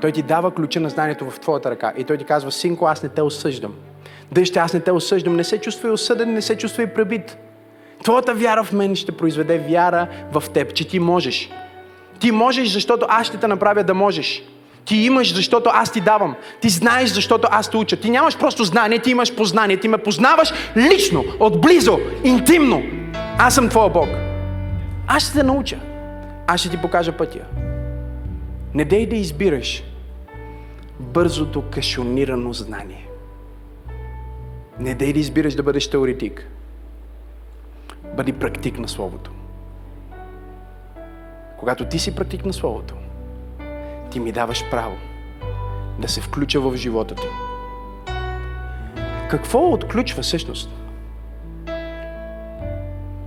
[0.00, 1.92] Той ти дава ключа на знанието в твоята ръка.
[1.96, 3.74] И той ти казва, синко, аз не те осъждам.
[4.32, 5.36] Дъще, аз не те осъждам.
[5.36, 7.38] Не се чувствай осъден, не се чувствай пребит.
[8.02, 11.50] Твоята вяра в мен ще произведе вяра в теб, че ти можеш.
[12.18, 14.42] Ти можеш, защото аз ще те направя да можеш.
[14.84, 16.34] Ти имаш, защото аз ти давам.
[16.60, 17.96] Ти знаеш, защото аз те уча.
[17.96, 19.76] Ти нямаш просто знание, ти имаш познание.
[19.76, 22.82] Ти ме познаваш лично, отблизо, интимно.
[23.38, 24.08] Аз съм твоя Бог.
[25.06, 25.76] Аз ще те науча.
[26.50, 27.46] Аз ще ти покажа пътя.
[28.74, 29.84] Не дей да избираш
[31.00, 33.08] бързото кашонирано знание.
[34.80, 36.48] Не дей да избираш да бъдеш теоретик.
[38.16, 39.30] Бъди практик на Словото.
[41.58, 42.94] Когато ти си практик на Словото,
[44.10, 44.96] ти ми даваш право
[45.98, 47.26] да се включа в живота ти.
[49.30, 50.70] Какво отключва всъщност?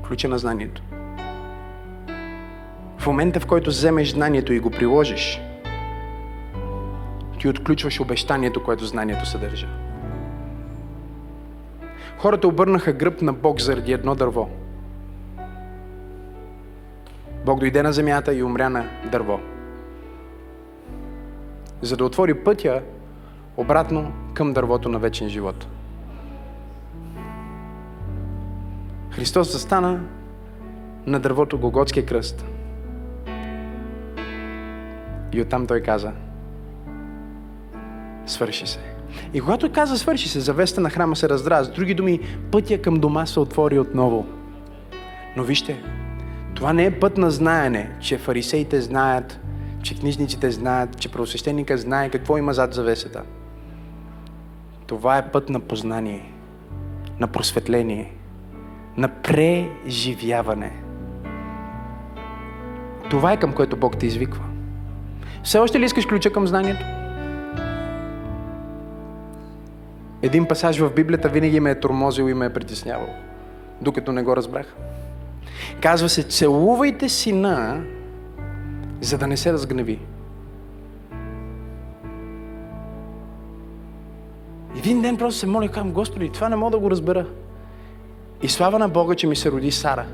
[0.08, 0.82] Ключа на знанието.
[3.02, 5.42] В момента, в който вземеш знанието и го приложиш,
[7.40, 9.68] ти отключваш обещанието, което знанието съдържа.
[12.18, 14.50] Хората обърнаха гръб на Бог заради едно дърво.
[17.46, 19.40] Бог дойде на земята и умря на дърво.
[21.82, 22.82] За да отвори пътя
[23.58, 25.68] обратно към дървото на вечен живот.
[29.10, 30.00] Христос застана
[31.06, 32.46] на дървото Гоготския кръст–
[35.34, 36.12] и оттам той каза,
[38.26, 38.80] свърши се.
[39.34, 41.64] И когато каза свърши се, завеста на храма се раздра.
[41.64, 42.20] С други думи,
[42.52, 44.26] пътя към дома се отвори отново.
[45.38, 45.84] Но вижте,
[46.56, 49.40] това не е път на знаене, че фарисеите знаят,
[49.84, 53.24] че книжниците знаят, че правосвещеника знае какво има зад завесата.
[54.88, 56.34] Това е път на познание,
[57.20, 58.14] на просветление,
[58.98, 60.72] на преживяване.
[63.10, 64.51] Това е към което Бог те извиква.
[65.44, 66.86] Все още ли искаш ключа към знанието?
[70.22, 73.10] Един пасаж в Библията винаги ме е тормозил и ме е притеснявал,
[73.82, 74.76] докато не го разбрах.
[75.82, 77.84] Казва се, целувайте сина,
[79.02, 80.00] за да не се разгневи.
[84.78, 87.26] Един ден просто се моля и казвам, Господи, това не мога да го разбера.
[88.42, 90.06] И слава на Бога, че ми се роди Сара.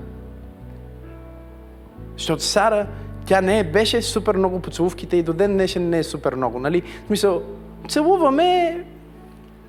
[2.18, 2.88] Защото Сара
[3.28, 6.82] тя не беше супер много поцелувките и до ден днешен не е супер много, нали?
[6.82, 7.44] В смисъл,
[7.90, 8.84] целуваме,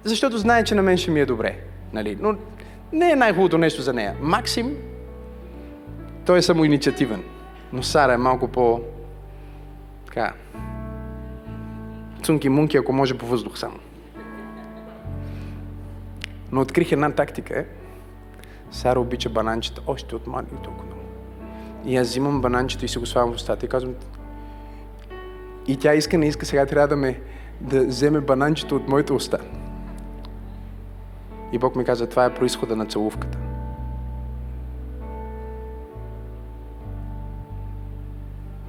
[0.05, 1.59] защото знае, че на мен ще ми е добре,
[1.93, 2.19] нали?
[2.21, 2.35] Но
[2.93, 4.17] не е най-хубавото нещо за нея.
[4.21, 4.77] Максим,
[6.27, 7.23] той е самоинициативен,
[7.73, 8.81] но Сара е малко по...
[10.07, 10.33] така...
[12.23, 13.79] Цунки-мунки, ако може по въздух само.
[16.53, 17.65] Но открих една тактика.
[18.71, 20.98] Сара обича бананчета още от малки толкова.
[21.85, 23.95] И аз взимам бананчето и си го слагам в устата и казвам,
[25.67, 27.21] и тя иска, не иска, сега трябва да ме
[27.61, 29.39] да вземе бананчето от моята уста.
[31.53, 33.39] И Бог ми каза, това е происхода на целувката.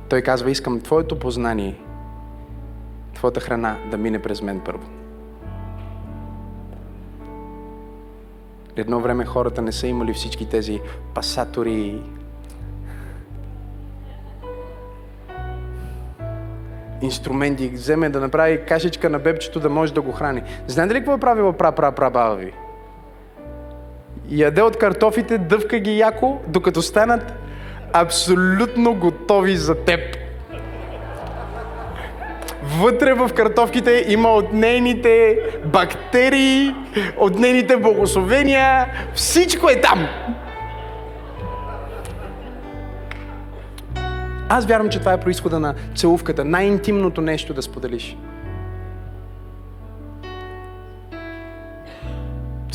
[0.10, 1.80] Той казва, искам Твоето познание,
[3.14, 4.84] Твоята храна да мине през мен първо.
[8.76, 10.82] Едно време хората не са имали всички тези
[11.14, 12.02] пасатори,
[17.02, 20.44] инструменти, вземе да направи кашичка на бебчето да може да го храни.
[20.68, 22.54] Знаете ли какво е правила пра пра пра баба ви?
[24.30, 27.34] Яде от картофите, дъвка ги яко, докато станат
[27.94, 30.00] абсолютно готови за теб.
[32.64, 36.76] Вътре в картофките има от нейните бактерии,
[37.18, 40.08] от нейните благословения, всичко е там.
[44.52, 48.18] Аз вярвам, че това е происхода на целувката, най-интимното нещо да споделиш.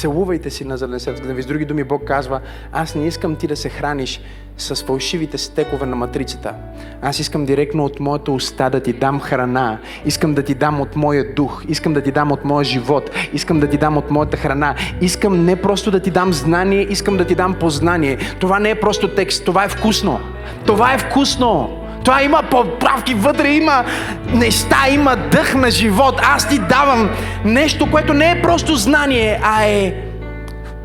[0.05, 1.43] Целувайте си на зеленсетска ви.
[1.43, 2.41] С други думи, Бог казва,
[2.73, 4.21] аз не искам ти да се храниш
[4.59, 6.55] с фалшивите стекове на матрицата.
[7.03, 9.79] Аз искам директно от моята уста да ти дам храна.
[10.05, 11.65] Искам да ти дам от моя дух.
[11.69, 13.11] Искам да ти дам от моя живот.
[13.33, 14.75] Искам да ти дам от моята храна.
[15.01, 18.19] Искам не просто да ти дам знание, искам да ти дам познание.
[18.41, 20.21] Това не е просто текст, това е вкусно.
[20.67, 21.84] Това е вкусно.
[22.05, 23.85] Това има поправки вътре, има
[24.27, 26.21] неща, има дъх на живот.
[26.23, 27.11] Аз ти давам
[27.45, 29.95] нещо, което не е просто знание, а е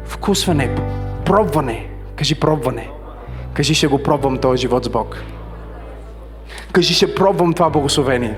[0.06, 0.70] вкусване,
[1.26, 1.86] пробване.
[2.16, 2.90] Кажи пробване.
[3.54, 5.24] Кажи, ще го пробвам този живот с Бог.
[6.72, 8.36] Кажи, ще пробвам това благословение.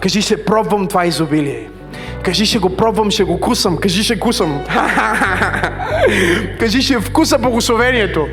[0.00, 1.68] Кажи, ще пробвам това изобилие.
[2.22, 3.76] Кажи, ще го пробвам, ще го кусам.
[3.76, 4.60] Кажи, ще кусам.
[6.60, 8.26] Кажи, ще вкуса благословението.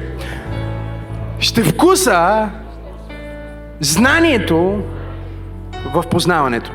[1.39, 2.49] Ще вкуса
[3.81, 4.83] знанието
[5.93, 6.71] в познаването.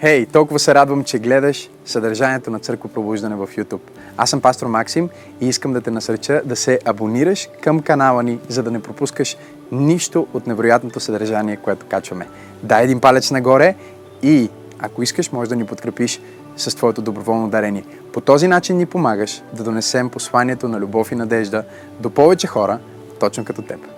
[0.00, 3.80] Хей, hey, толкова се радвам, че гледаш съдържанието на Църква Пробуждане в YouTube.
[4.16, 5.08] Аз съм пастор Максим
[5.40, 9.36] и искам да те насърча да се абонираш към канала ни, за да не пропускаш
[9.72, 12.28] нищо от невероятното съдържание, което качваме.
[12.62, 13.74] Дай един палец нагоре
[14.22, 16.20] и ако искаш, може да ни подкрепиш
[16.56, 17.84] с твоето доброволно дарение.
[18.12, 21.64] По този начин ни помагаш да донесем посланието на любов и надежда
[22.00, 22.78] до повече хора,
[23.20, 23.93] точно като теб.